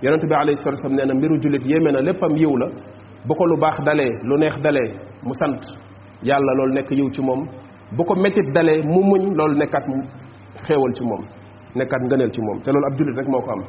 yonent 0.02 0.24
bi 0.30 0.34
alayhi 0.34 0.56
salatu 0.62 0.78
wasallam 0.86 0.96
nee 0.98 1.06
na 1.06 1.14
mbiru 1.14 1.40
jullit 1.42 1.64
yéeme 1.66 1.90
na 1.92 2.00
léppam 2.00 2.36
yiw 2.36 2.56
la 2.56 2.66
bu 3.26 3.34
ko 3.34 3.46
lu 3.46 3.56
baax 3.58 3.78
dalee 3.84 4.12
lu 4.22 4.36
neex 4.38 4.56
dalee 4.62 4.88
mu 5.24 5.34
sant 5.40 5.60
yàlla 6.22 6.52
loolu 6.58 6.74
nekk 6.74 6.90
yiw 6.92 7.08
ci 7.10 7.22
moom 7.22 7.42
bu 7.96 8.04
ko 8.04 8.14
métit 8.14 8.48
dalee 8.54 8.84
mu 8.86 9.00
muñ 9.02 9.34
loolu 9.34 9.54
nekkaat 9.56 9.86
xéewal 10.64 10.92
ci 10.94 11.02
moom 11.04 11.22
nekkaat 11.74 12.02
ngëneel 12.06 12.30
ci 12.30 12.40
moom 12.40 12.58
te 12.62 12.70
loolu 12.70 12.86
ab 12.86 12.94
jullit 12.98 13.16
rek 13.18 13.28
moo 13.32 13.40
ko 13.40 13.50
am 13.52 13.62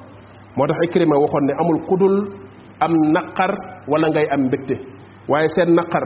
moo 0.56 0.68
tax 0.68 0.78
ikrima 0.86 1.16
waxoon 1.18 1.46
ne 1.48 1.54
amul 1.62 1.80
kudul 1.88 2.18
am 2.80 2.94
naqar 3.18 3.52
wala 3.92 4.08
ngay 4.12 4.28
am 4.36 4.42
mbégte 4.48 4.76
waaye 5.32 5.48
seen 5.56 5.74
naqar 5.76 6.04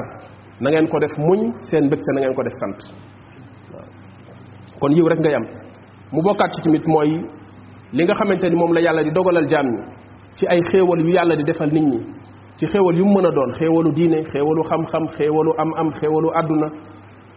na 0.62 0.70
ngeen 0.72 0.88
ko 0.88 1.00
def 1.00 1.12
muñ 1.18 1.40
seen 1.70 1.84
mbégte 1.88 2.10
na 2.16 2.22
ngeen 2.22 2.36
ko 2.36 2.44
def 2.44 2.54
sant 2.62 2.78
kon 4.80 4.90
yiw 4.96 5.06
rek 5.08 5.20
ngay 5.20 5.36
am 5.36 5.46
mu 6.12 6.22
bokkaat 6.24 6.52
ci 6.54 6.62
tamit 6.62 6.84
mooy 6.88 7.12
li 7.94 8.04
nga 8.04 8.14
xamante 8.16 8.44
ni 8.50 8.56
moom 8.56 8.72
la 8.74 8.80
yàlla 8.82 9.04
di 9.04 9.12
dogalal 9.12 9.48
jaam 9.50 9.66
ñi 9.68 9.84
ci 10.36 10.48
ay 10.48 10.60
xéewal 10.72 11.00
yu 11.02 11.10
yàlla 11.12 11.36
di 11.36 11.44
defal 11.44 11.70
nit 11.72 11.84
ñi 11.84 12.00
ci 12.58 12.66
xéewal 12.68 12.96
yu 12.98 13.06
mu 13.06 13.16
mën 13.20 13.26
a 13.28 13.32
doon 13.32 13.52
xéewalu 13.60 13.92
diine 13.92 14.24
xéewalu 14.32 14.64
xam-xam 14.64 15.04
xéewalu 15.18 15.52
am-am 15.62 15.90
xéewalu 15.92 16.30
àdduna 16.40 16.68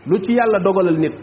lu 0.07 0.19
ci 0.23 0.33
yàlla 0.33 0.59
dogalal 0.65 0.97
nit 0.99 1.15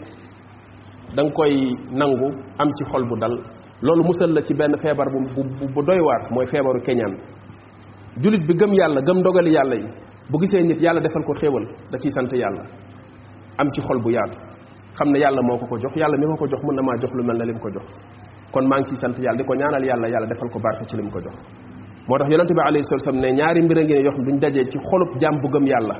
danga 1.16 1.32
koy 1.32 1.52
nangu 1.92 2.28
am 2.58 2.68
ci 2.76 2.84
xol 2.84 3.04
bu 3.08 3.16
dal 3.18 3.38
loolu 3.80 4.04
musal 4.04 4.30
la 4.32 4.40
ci 4.42 4.52
benn 4.54 4.76
feebar 4.82 5.06
bu 5.10 5.42
bu 5.74 5.82
doy 5.82 6.00
waar 6.00 6.22
mooy 6.30 6.46
feebaru 6.46 6.80
keñaan 6.86 7.14
julit 8.20 8.44
bi 8.46 8.54
gëm 8.54 8.72
yàlla 8.76 9.00
gëm 9.00 9.18
ndogali 9.20 9.52
yàlla 9.54 9.74
yi 9.76 9.86
bu 10.30 10.38
gisee 10.40 10.62
nit 10.62 10.80
yàlla 10.82 11.00
defal 11.00 11.24
ko 11.24 11.32
xéewal 11.40 11.64
da 11.90 11.98
ciy 11.98 12.10
sant 12.10 12.30
yàlla 12.32 12.62
am 13.58 13.70
ci 13.72 13.80
xol 13.80 13.98
bu 14.02 14.10
yaatu 14.10 14.38
xam 14.98 15.08
ne 15.10 15.18
yàlla 15.18 15.40
moo 15.42 15.56
ko 15.56 15.66
ko 15.66 15.78
jox 15.78 15.94
yàlla 15.96 16.16
mi 16.18 16.26
ko 16.26 16.36
ko 16.36 16.46
jox 16.48 16.60
mën 16.62 16.74
na 16.76 16.82
maa 16.82 16.96
jox 17.00 17.10
lu 17.14 17.22
mel 17.24 17.36
ne 17.36 17.44
lim 17.46 17.58
ko 17.58 17.70
jox 17.70 17.84
kon 18.52 18.66
maa 18.68 18.78
ngi 18.80 18.84
ciy 18.92 18.96
sant 18.96 19.16
yàlla 19.18 19.38
di 19.38 19.44
ko 19.44 19.54
ñaanal 19.54 19.84
yàlla 19.84 20.08
yàlla 20.08 20.26
defal 20.26 20.50
ko 20.50 20.58
barke 20.60 20.84
ci 20.86 20.96
lim 20.96 21.08
ko 21.10 21.18
jox 21.20 21.36
moo 22.08 22.18
tax 22.18 22.28
yonente 22.30 22.52
bi 22.54 22.60
alayhi 22.60 22.84
salatu 22.84 23.16
ne 23.18 23.32
ñaari 23.32 23.62
mbir 23.62 23.78
a 23.78 23.82
ngi 23.82 23.94
ne 23.94 24.02
yoo 24.04 24.10
duñ 24.26 24.38
dajee 24.38 24.66
ci 24.68 24.78
xolub 24.88 25.08
jaam 25.18 25.40
bu 25.40 25.48
gëm 25.48 25.66
yàlla 25.66 25.94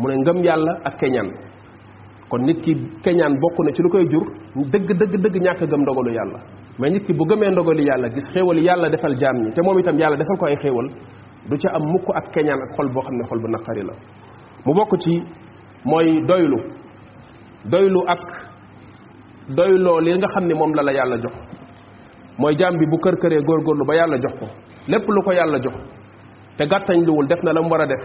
mu 0.00 0.08
ne 0.08 0.16
ngëm 0.16 0.36
yàlla 0.42 0.72
ak 0.84 0.96
keñaan 0.98 1.30
kon 2.28 2.38
nit 2.42 2.58
ki 2.64 2.72
keñaan 3.02 3.34
bokk 3.40 3.58
na 3.64 3.72
ci 3.72 3.82
lu 3.82 3.88
koy 3.88 4.02
jur 4.10 4.26
dëgg 4.74 4.90
dëgg 4.98 5.14
dëgg 5.22 5.36
ñàkk 5.46 5.62
gëm 5.70 5.80
ndogalu 5.82 6.10
yàlla 6.14 6.40
mais 6.78 6.90
nit 6.90 7.04
ki 7.06 7.12
bu 7.12 7.24
gëmee 7.24 7.50
ndogali 7.52 7.84
yàlla 7.86 8.08
gis 8.10 8.24
xéewal 8.34 8.58
yàlla 8.60 8.88
defal 8.90 9.16
jaam 9.18 9.36
ñi 9.36 9.52
te 9.52 9.62
moom 9.62 9.78
itam 9.78 9.96
yàlla 9.98 10.16
defal 10.16 10.36
ko 10.36 10.46
ay 10.46 10.56
xéewal 10.56 10.86
du 11.46 11.56
ca 11.56 11.70
am 11.74 11.82
mukk 11.92 12.06
ak 12.14 12.30
keñaan 12.32 12.60
ak 12.66 12.74
xol 12.76 12.88
boo 12.92 13.02
xam 13.02 13.14
ne 13.16 13.24
xol 13.28 13.38
bu 13.40 13.48
naqari 13.48 13.82
la 13.82 13.92
mu 14.64 14.74
bokk 14.74 14.98
ci 15.00 15.12
mooy 15.84 16.20
doylu 16.26 16.58
doylu 17.64 18.00
ak 18.06 18.22
doyloo 19.56 20.00
li 20.00 20.12
nga 20.18 20.28
xam 20.34 20.44
ne 20.46 20.54
moom 20.54 20.74
la 20.74 20.82
la 20.82 20.92
yàlla 20.92 21.16
jox 21.16 21.34
mooy 22.38 22.54
jaam 22.58 22.74
bi 22.78 22.86
bu 22.90 22.98
kër 22.98 23.16
këree 23.22 23.42
góor 23.42 23.62
góorlu 23.62 23.84
ba 23.86 23.94
yàlla 23.94 24.18
jox 24.20 24.34
ko 24.40 24.46
lépp 24.88 25.08
lu 25.08 25.22
ko 25.22 25.32
yàlla 25.32 25.58
jox 25.60 25.76
te 26.56 26.64
gàttañ 26.66 27.04
luwul 27.06 27.26
def 27.28 27.42
na 27.42 27.52
la 27.52 27.62
mu 27.62 27.68
war 27.68 27.80
a 27.80 27.86
def 27.86 28.04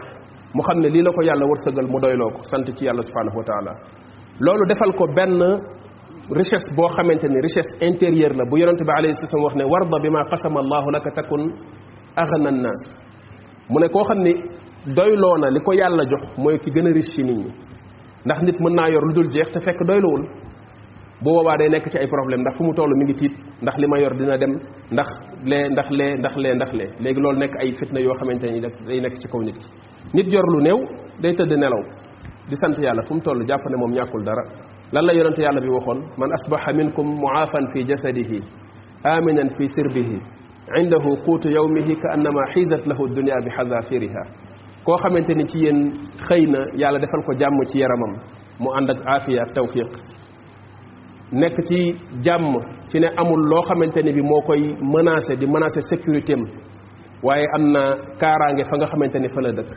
mu 0.53 0.61
xam 0.61 0.79
ne 0.79 0.89
lii 0.89 1.01
la 1.01 1.11
ko 1.11 1.21
yàlla 1.23 1.45
wërsëgal 1.45 1.87
mu 1.89 1.99
doyloo 1.99 2.29
ko 2.29 2.41
sant 2.43 2.65
ci 2.77 2.85
yàlla 2.85 3.01
subhanahu 3.01 3.37
wa 3.37 3.43
taala 3.43 3.71
loolu 4.39 4.65
defal 4.67 4.93
ko 4.95 5.07
benn 5.07 5.39
richesse 6.31 6.69
boo 6.75 6.87
xamante 6.95 7.27
ni 7.27 7.41
richesse 7.41 7.71
intérieure 7.81 8.35
la 8.37 8.45
bu 8.45 8.57
yonente 8.57 8.83
bi 8.85 8.91
alayhi 8.97 9.13
salaam 9.17 9.43
wax 9.43 9.55
ne 9.55 9.63
warda 9.65 9.99
bi 9.99 10.09
ma 10.09 10.23
qasama 10.29 10.59
allahu 10.61 10.91
laka 10.91 11.11
takun 11.11 11.43
aghna 12.15 12.49
an 12.49 12.61
nas 12.61 12.81
mu 13.71 13.77
ne 13.83 13.87
koo 13.93 14.03
xam 14.07 14.19
ni 14.27 14.33
doyloo 14.97 15.37
na 15.41 15.47
li 15.55 15.59
ko 15.65 15.71
yàlla 15.81 16.03
jox 16.11 16.21
mooy 16.43 16.57
ki 16.63 16.69
gën 16.75 16.87
a 16.87 16.91
riche 16.95 17.13
ci 17.15 17.21
nit 17.23 17.37
ñi 17.39 17.51
ndax 18.25 18.39
nit 18.41 18.57
mën 18.59 18.75
naa 18.75 18.89
yor 18.93 19.03
lu 19.07 19.13
dul 19.13 19.29
jeex 19.31 19.49
te 19.53 19.59
fekk 19.65 19.79
doylawul 19.87 20.21
bu 21.23 21.29
boobaa 21.33 21.57
day 21.57 21.69
nekk 21.69 21.89
ci 21.89 21.97
ay 21.97 22.07
problème 22.07 22.41
ndax 22.41 22.57
fu 22.57 22.63
mu 22.63 22.73
toll 22.73 22.93
mi 22.95 23.03
ngi 23.05 23.13
tiit 23.15 23.33
ndax 23.63 23.77
li 23.77 23.87
ma 23.87 23.99
yor 23.99 24.13
dina 24.17 24.37
dem 24.37 24.53
ndax 24.91 25.07
lee 25.45 25.69
ndax 25.69 25.87
lee 25.91 26.15
ndax 26.19 26.35
lee 26.35 26.55
ndax 26.55 26.73
lee 26.73 26.89
léegi 26.99 27.19
loolu 27.21 27.39
nekk 27.39 27.55
ay 27.61 27.73
fitna 27.79 27.99
yoo 27.99 28.13
xamante 28.19 28.43
ni 28.51 28.59
day 28.87 28.99
nekk 29.01 29.15
ci 29.21 29.27
kaw 29.31 29.39
nit 29.41 29.55
ki 29.59 29.65
nit 30.13 30.33
yor 30.33 30.45
lu 30.53 30.59
néew 30.61 30.79
day 31.21 31.33
tëdd 31.33 31.53
nelaw 31.55 31.83
di 32.49 32.55
sant 32.61 32.75
yàlla 32.83 33.03
fu 33.07 33.13
mu 33.13 33.21
toll 33.21 33.45
jàpp 33.47 33.63
ne 33.69 33.77
moom 33.77 33.91
ñàkkul 33.93 34.23
dara 34.23 34.43
lan 34.91 35.05
la 35.05 35.13
yonente 35.13 35.41
yàlla 35.41 35.61
bi 35.61 35.69
waxoon 35.69 35.99
man 36.17 36.29
asbaha 36.33 36.73
minkum 36.75 37.07
muaafan 37.21 37.67
fi 37.73 37.87
jasadihi 37.87 38.39
aminan 39.03 39.49
fi 39.57 39.63
sirbihi 39.75 40.19
indahu 40.75 41.11
quutu 41.25 41.49
yawmihi 41.51 41.95
ka 41.99 42.07
annama 42.15 42.45
xiisat 42.53 42.87
lahu 42.87 43.07
dunia 43.11 43.35
bi 43.43 43.49
xazaafiriha 43.51 44.21
koo 44.85 44.97
xamante 44.97 45.35
ni 45.35 45.43
ci 45.45 45.57
yéen 45.65 45.91
xëy 46.27 46.45
na 46.51 46.59
yàlla 46.79 46.99
defal 46.99 47.23
ko 47.27 47.33
jàmm 47.39 47.65
ci 47.67 47.79
yaramam 47.79 48.13
mu 48.59 48.69
ànd 48.75 48.89
ak 48.89 48.97
aafiya 49.07 49.41
ak 49.41 49.53
tawfiq 49.53 49.91
nekk 51.31 51.57
ci 51.67 51.93
jàmm 52.25 52.55
ci 52.89 52.99
ne 52.99 53.07
amul 53.17 53.41
loo 53.49 53.61
xamante 53.61 54.01
ni 54.03 54.13
bi 54.13 54.21
moo 54.21 54.41
koy 54.41 54.73
menacé 54.81 55.35
di 55.35 55.47
menacé 55.47 55.81
sécurité 55.91 56.33
am 56.33 56.45
waaye 57.23 57.45
am 57.55 57.71
na 57.71 57.81
kaaraange 58.19 58.63
fa 58.69 58.77
nga 58.77 58.85
xamante 58.87 59.19
ni 59.19 59.27
fa 59.27 59.41
la 59.41 59.51
dëkk 59.51 59.69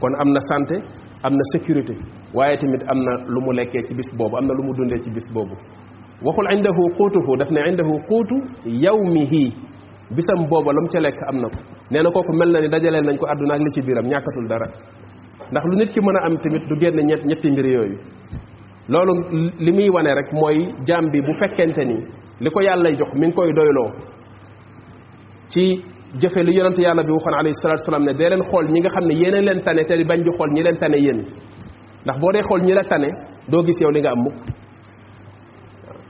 kon 0.00 0.14
am 0.20 0.32
na 0.32 0.40
santé 0.40 0.76
am 1.22 1.34
na 1.36 1.44
sécurité 1.52 1.94
waaye 2.34 2.56
tamit 2.56 2.82
am 2.88 2.98
na 3.04 3.12
lu 3.28 3.40
mu 3.40 3.52
lekkee 3.52 3.82
ci 3.86 3.94
bis 3.94 4.16
boobu 4.16 4.36
am 4.38 4.46
na 4.46 4.54
lu 4.54 4.62
mu 4.62 4.72
dundee 4.72 5.00
ci 5.04 5.10
bis 5.10 5.26
boobu 5.34 5.54
waxul 6.22 6.48
indahu 6.52 6.90
quutuhu 6.96 7.36
daf 7.36 7.50
ne 7.50 7.60
indahu 7.68 7.98
quutu 8.08 8.36
yawmihi 8.64 9.69
bisam 10.14 10.38
booba 10.50 10.72
la 10.74 10.80
mu 10.82 10.88
ca 10.92 11.00
lekk 11.00 11.18
am 11.30 11.36
na 11.40 11.48
ko 11.48 11.58
nee 11.90 12.02
na 12.02 12.10
kooku 12.10 12.32
mel 12.34 12.50
na 12.50 12.60
ni 12.60 12.68
dajaleel 12.68 13.04
nañ 13.06 13.16
ko 13.18 13.24
àdduna 13.32 13.54
ak 13.54 13.60
li 13.60 13.70
ci 13.74 13.80
biiram 13.82 14.06
ñàkkatul 14.06 14.46
dara 14.48 14.66
ndax 15.52 15.64
lu 15.64 15.76
nit 15.76 15.90
ki 15.90 16.00
mën 16.02 16.16
a 16.16 16.20
am 16.26 16.36
tamit 16.38 16.64
du 16.68 16.74
génn 16.80 16.96
ñett 17.08 17.22
ñetti 17.24 17.50
mbir 17.50 17.66
yooyu 17.66 17.96
loolu 18.88 19.12
li 19.58 19.72
muy 19.72 19.88
wane 19.90 20.08
rek 20.14 20.32
mooy 20.32 20.58
jaam 20.86 21.10
bi 21.12 21.20
bu 21.20 21.32
fekkente 21.40 21.84
ni 21.86 21.96
li 22.40 22.50
ko 22.50 22.60
yàlla 22.60 22.90
jox 22.98 23.12
mi 23.14 23.26
ngi 23.28 23.34
koy 23.34 23.52
doyloo 23.52 23.90
ci 25.50 25.84
jëfe 26.20 26.42
li 26.42 26.52
yonante 26.56 26.80
yàlla 26.82 27.02
bi 27.04 27.10
waxoon 27.12 27.34
alayhi 27.34 27.54
salatu 27.62 27.84
salaam 27.84 28.04
ne 28.04 28.12
dee 28.14 28.28
leen 28.30 28.42
xool 28.50 28.66
ñi 28.72 28.80
nga 28.80 28.88
xam 28.90 29.06
ne 29.06 29.14
yéen 29.14 29.44
leen 29.44 29.62
tane 29.62 29.84
te 29.86 29.96
di 29.96 30.04
bañ 30.04 30.22
di 30.22 30.30
xool 30.36 30.50
ñi 30.52 30.62
leen 30.62 30.76
tane 30.76 30.98
yéen 30.98 31.20
ndax 32.04 32.18
boo 32.18 32.32
dee 32.32 32.42
xool 32.42 32.60
ñi 32.62 32.72
la 32.72 32.82
tane 32.82 33.08
doo 33.48 33.62
gis 33.64 33.78
yow 33.80 33.90
li 33.90 34.00
nga 34.00 34.10
am 34.10 34.22
mukk 34.24 34.59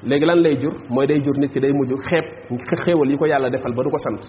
léegi 0.02 0.24
lan 0.24 0.40
lay 0.42 0.56
jur 0.58 0.72
mooy 0.88 1.06
day 1.06 1.18
jur 1.22 1.34
nit 1.38 1.50
ki 1.52 1.60
day 1.60 1.72
mujj 1.72 1.92
xeeb 1.96 2.24
xéewal 2.84 3.08
yi 3.10 3.16
ko 3.18 3.26
yàlla 3.26 3.50
defal 3.50 3.72
ba 3.74 3.82
du 3.84 3.90
ko 3.90 3.98
sant 3.98 4.20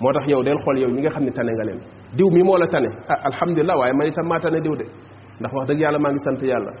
moo 0.00 0.12
tax 0.12 0.28
yow 0.28 0.42
del 0.42 0.58
xool 0.64 0.78
yow 0.78 0.90
ñi 0.90 1.00
nga 1.00 1.10
xam 1.10 1.24
ne 1.24 1.30
tane 1.30 1.50
nga 1.52 1.64
leen 1.64 1.80
diw 2.16 2.28
mi 2.30 2.42
moo 2.42 2.58
la 2.58 2.66
tane 2.66 2.88
ah 3.08 3.14
alhamdulilah 3.24 3.76
waaye 3.78 3.92
man 3.92 4.06
itam 4.08 4.26
maa 4.28 4.38
tane 4.38 4.60
diw 4.60 4.76
de 4.76 4.84
ndax 5.40 5.52
wax 5.54 5.66
dëgg 5.68 5.80
yàlla 5.80 5.98
maa 5.98 6.10
ngi 6.12 6.18
sant 6.24 6.42
yàlla 6.42 6.72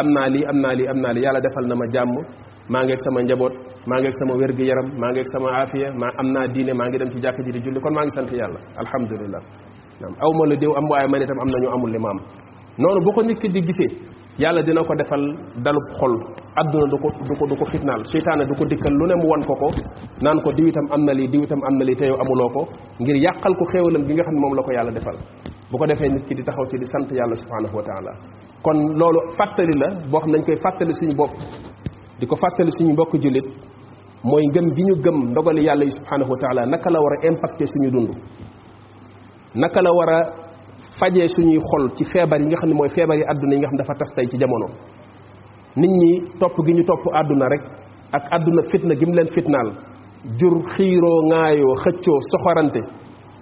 am 0.00 0.08
naa 0.12 0.28
lii 0.28 0.44
am 0.46 0.58
naa 0.60 0.74
lii 0.74 0.88
am 0.88 1.00
naa 1.00 1.12
lii 1.12 1.22
yàlla 1.24 1.40
defal 1.40 1.64
na 1.68 1.74
ma 1.74 1.84
jàmm 1.92 2.14
maa 2.68 2.82
ngi 2.84 2.92
ak 2.92 2.98
sama 3.04 3.20
njaboot 3.22 3.52
maa 3.86 3.98
ngi 4.00 4.06
ak 4.06 4.12
sama 4.18 4.34
wér 4.40 4.52
gi 4.56 4.64
yaram 4.64 4.88
maa 5.00 5.10
ngi 5.12 5.18
ak 5.20 5.26
sama 5.32 5.48
aafiya 5.60 5.88
maa 5.92 6.10
am 6.20 6.30
naa 6.32 6.46
diine 6.48 6.72
maa 6.72 6.88
ngi 6.88 6.98
dem 6.98 7.10
ci 7.12 7.20
jàkk 7.20 7.36
ji 7.44 7.52
di 7.52 7.60
julli 7.60 7.80
kon 7.80 7.92
maa 7.92 8.04
ngi 8.04 8.10
sant 8.16 8.32
yàlla 8.32 8.60
alhamdulilah 8.80 9.42
naam 10.00 10.14
aw 10.24 10.32
ma 10.38 10.46
la 10.48 10.56
diw 10.56 10.72
am 10.74 10.84
waaye 10.88 11.08
man 11.08 11.22
itam 11.22 11.38
am 11.40 11.48
ñu 11.52 11.68
amul 11.68 11.90
li 11.92 11.98
ma 11.98 12.08
am 12.10 12.18
noonu 12.78 13.00
bu 13.04 13.12
ko 13.12 13.22
nit 13.22 13.38
ki 13.40 13.48
di 13.48 13.60
gisee 13.60 14.15
yàlla 14.38 14.62
dina 14.66 14.82
ko 14.84 14.92
defal 15.00 15.22
dalub 15.64 15.86
xol 15.98 16.14
adduna 16.60 16.86
du 16.92 16.96
ko 17.00 17.08
du 17.28 17.34
ko 17.38 17.44
du 17.50 17.54
ko 17.56 17.64
fitnaal 17.72 18.02
seytaane 18.12 18.44
du 18.48 18.54
ko 18.58 18.64
dikkal 18.68 18.92
lu 19.00 19.06
ne 19.08 19.14
mu 19.22 19.28
wan 19.32 19.42
ko 19.48 19.54
ko 19.62 19.68
naan 20.22 20.38
ko 20.44 20.50
diw 20.52 20.66
itam 20.68 20.86
am 20.92 21.04
na 21.06 21.12
lii 21.14 21.28
diw 21.28 21.44
am 21.68 21.74
na 21.78 21.84
lii 21.84 21.96
te 21.96 22.04
yow 22.06 22.18
amuloo 22.22 22.48
ko 22.54 22.60
ngir 23.00 23.16
yàqal 23.16 23.54
ko 23.58 23.64
xéewalam 23.72 24.02
gi 24.08 24.12
nga 24.14 24.22
xam 24.24 24.34
ne 24.34 24.40
moom 24.40 24.54
la 24.56 24.62
ko 24.62 24.70
yàlla 24.76 24.92
defal 24.92 25.16
bu 25.70 25.78
ko 25.78 25.86
defee 25.86 26.08
nit 26.08 26.24
ki 26.28 26.34
di 26.34 26.42
taxaw 26.44 26.66
ci 26.70 26.76
di 26.78 26.84
sant 26.84 27.08
yàlla 27.16 27.34
subhanahu 27.42 27.76
wa 27.78 27.82
taala 27.88 28.12
kon 28.62 28.76
loolu 29.00 29.20
fàttali 29.38 29.74
la 29.82 29.88
boo 30.12 30.20
xam 30.20 30.30
ne 30.32 30.38
koy 30.44 30.56
fàttali 30.64 30.92
suñu 30.92 31.14
bopp 31.16 31.32
di 32.20 32.26
ko 32.26 32.36
fàttali 32.36 32.70
suñu 32.76 32.92
mbokk 32.92 33.12
jullit 33.22 33.46
mooy 34.22 34.44
ngëm 34.52 34.66
gi 34.76 34.82
ñu 34.88 34.94
gëm 35.04 35.16
ndogali 35.30 35.62
yàlla 35.68 35.84
yi 35.88 35.92
subhanahu 35.98 36.30
wa 36.32 36.66
naka 36.72 36.88
la 36.90 37.00
war 37.00 37.12
a 37.22 37.26
impacté 37.28 37.64
suñu 37.72 37.88
dund 37.94 38.10
fajee 40.98 41.28
suñuy 41.34 41.60
xol 41.60 41.88
ci 41.94 42.04
feebar 42.10 42.40
yi 42.40 42.46
nga 42.48 42.56
xam 42.60 42.68
ne 42.70 42.74
mooy 42.74 42.88
feebar 42.88 43.16
yi 43.18 43.24
àdduna 43.32 43.54
yi 43.54 43.58
nga 43.60 43.68
xam 43.70 43.78
dafa 43.78 43.94
tas 43.98 44.10
tey 44.16 44.26
ci 44.30 44.36
jamono 44.42 44.66
nit 45.80 45.90
ñi 45.98 46.10
topp 46.40 46.56
gi 46.64 46.72
ñu 46.72 46.82
topp 46.90 47.02
àdduna 47.20 47.46
rek 47.48 47.62
ak 48.16 48.24
àdduna 48.36 48.62
fitna 48.70 48.94
gi 49.00 49.04
mu 49.06 49.12
leen 49.14 49.28
fitnaal 49.36 49.68
jur 50.40 50.56
xiiroo 50.72 51.18
ŋaayoo 51.30 51.74
xëccoo 51.84 52.18
soxorante 52.32 52.80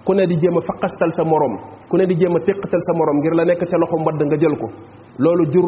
ku 0.03 0.13
ne 0.13 0.25
di 0.27 0.35
jéem 0.37 0.57
a 0.57 0.61
faqastal 0.61 1.11
sa 1.17 1.23
morom 1.23 1.53
ku 1.87 1.95
ne 1.97 2.05
di 2.05 2.15
jéem 2.19 2.35
a 2.35 2.39
téqatal 2.43 2.81
sa 2.87 2.93
morom 2.93 3.17
ngir 3.21 3.33
la 3.33 3.45
nekk 3.45 3.59
ca 3.63 3.77
loxo 3.77 3.97
mbadd 4.03 4.21
nga 4.27 4.37
jël 4.37 4.55
ko 4.61 4.67
loolu 5.23 5.43
jur 5.53 5.67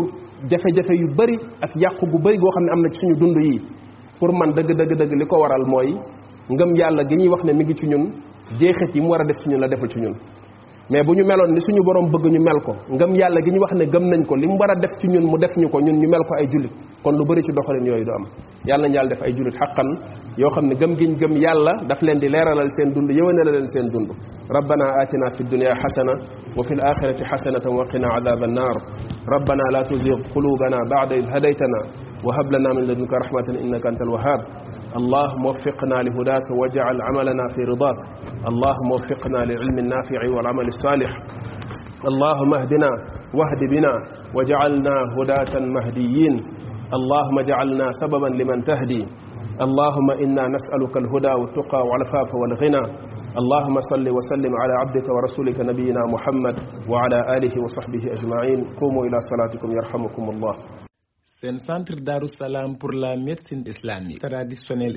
jafe-jafe 0.52 0.92
yu 1.00 1.08
bari 1.16 1.36
ak 1.64 1.72
yàqu 1.84 2.06
gu 2.12 2.18
bari 2.20 2.38
goo 2.38 2.52
xam 2.52 2.64
ne 2.66 2.72
am 2.74 2.82
na 2.82 2.90
ci 2.92 3.00
suñu 3.00 3.16
dund 3.16 3.38
yi 3.46 3.62
pour 4.20 4.34
man 4.36 4.52
dëgg 4.52 4.76
dëgg 4.76 4.94
dëgg 4.98 5.14
li 5.20 5.26
ko 5.26 5.40
waral 5.40 5.64
mooy 5.68 5.96
ngëm 6.50 6.76
yàlla 6.76 7.04
gi 7.08 7.16
ñuy 7.16 7.30
wax 7.30 7.44
ne 7.46 7.54
mi 7.54 7.64
ngi 7.64 7.76
ci 7.76 7.86
ñun 7.88 8.12
jeexit 8.60 8.94
yi 8.96 9.02
mu 9.02 9.08
war 9.10 9.22
a 9.22 9.24
def 9.26 9.38
ci 9.38 9.48
ñun 9.50 9.60
la 9.62 9.68
deful 9.70 9.88
ci 9.88 10.00
ñun 10.00 10.16
mais 10.90 11.04
bu 11.06 11.14
ñu 11.16 11.24
meloon 11.26 11.52
ni 11.54 11.60
suñu 11.60 11.84
borom 11.84 12.08
bëgg 12.12 12.32
ñu 12.32 12.40
mel 12.48 12.60
ko 12.64 12.72
ngëm 12.96 13.12
yàlla 13.20 13.42
gi 13.44 13.52
ñu 13.52 13.60
wax 13.60 13.74
ne 13.76 13.86
gëm 13.92 14.04
nañ 14.08 14.24
ko 14.26 14.36
li 14.38 14.48
mu 14.48 14.56
war 14.58 14.72
a 14.72 14.76
def 14.80 14.92
ci 15.00 15.08
ñun 15.12 15.26
mu 15.30 15.38
def 15.38 15.52
ñu 15.60 15.68
ko 15.68 15.80
ñun 15.82 16.00
ñu 16.00 16.08
mel 16.08 16.22
ko 16.26 16.32
ay 16.40 16.48
julit 16.48 16.72
kon 17.04 17.12
lu 17.16 17.26
bëri 17.28 17.42
ci 17.44 17.52
doxalin 17.52 17.84
yooyu 17.86 18.06
du 18.06 18.12
am 18.16 18.24
yàlla 18.66 18.88
nañ 18.88 19.08
def 19.10 19.22
ay 19.22 19.36
julit 19.36 19.54
xaqan 19.60 19.90
yoo 20.38 20.48
xam 20.50 20.68
ne 20.68 20.76
gëm 20.76 20.96
giñ 20.96 21.18
gëm 21.20 21.34
yàlla 21.44 21.74
daf 21.88 22.02
leen 22.02 22.20
di 22.20 22.30
leeralal 22.30 22.70
seen 22.80 22.94
dund 22.94 23.12
yëwénala 23.12 23.52
leen 23.52 23.68
seen 23.74 23.88
dund 23.92 24.10
ربنا 24.48 24.86
آتنا 25.04 25.28
في 25.36 25.42
الدنيا 25.42 25.74
حسنة 25.76 26.14
وفي 26.58 26.74
الآخرة 26.74 27.20
حسنة 27.32 27.64
وقنا 27.78 28.08
عذاب 28.16 28.44
النار 28.44 28.76
ربنا 29.36 29.64
لا 29.76 29.80
تزغ 29.92 30.18
قلوبنا 30.36 30.78
بعد 30.96 31.10
إذ 31.20 31.26
هديتنا 31.36 31.80
وهب 32.26 32.48
لنا 32.56 32.70
من 32.76 32.84
لدنك 32.88 33.14
رحمة 33.14 33.48
إنك 33.64 33.86
أنت 33.92 34.02
الوهاب 34.08 34.40
اللهم 34.96 35.46
وفقنا 35.46 35.96
لهداك 35.96 36.52
واجعل 36.52 37.02
عملنا 37.02 37.48
في 37.56 37.62
رضاك 37.64 37.98
اللهم 38.50 38.92
وفقنا 38.92 39.38
للعلم 39.38 39.80
النافع 39.80 40.30
والعمل 40.36 40.68
الصالح 40.68 41.12
اللهم 42.08 42.54
اهدنا 42.54 42.90
واهد 43.38 43.62
بنا 43.72 43.94
وجعلنا 44.36 44.96
هداة 45.18 45.60
مهديين 45.60 46.36
اللهم 46.98 47.40
اجعلنا 47.40 47.92
سببا 47.92 48.28
لمن 48.28 48.64
تهدي 48.64 49.04
اللهم 49.62 50.10
إنا 50.24 50.48
نسألك 50.48 50.98
الهدى 50.98 51.34
والتقى 51.42 51.82
والعفاف 51.88 52.36
والغنى 52.36 52.82
اللهم 53.42 53.78
صل 53.80 54.10
وسلم 54.18 54.52
على 54.62 54.74
عبدك 54.82 55.06
ورسولك 55.16 55.60
نبينا 55.70 56.02
محمد 56.14 56.56
وعلى 56.92 57.20
آله 57.38 57.64
وصحبه 57.64 58.04
أجمعين 58.16 58.60
قوموا 58.82 59.06
إلى 59.06 59.18
صلاتكم 59.32 59.70
يرحمكم 59.72 60.24
الله 60.30 60.54
C'est 61.40 61.50
un 61.50 61.60
centre 61.60 61.94
Darussalam 62.02 62.80
pour 62.80 62.92
la 62.94 63.16
médecine 63.16 63.62
islamique 63.68 64.20
traditionnelle 64.20 64.96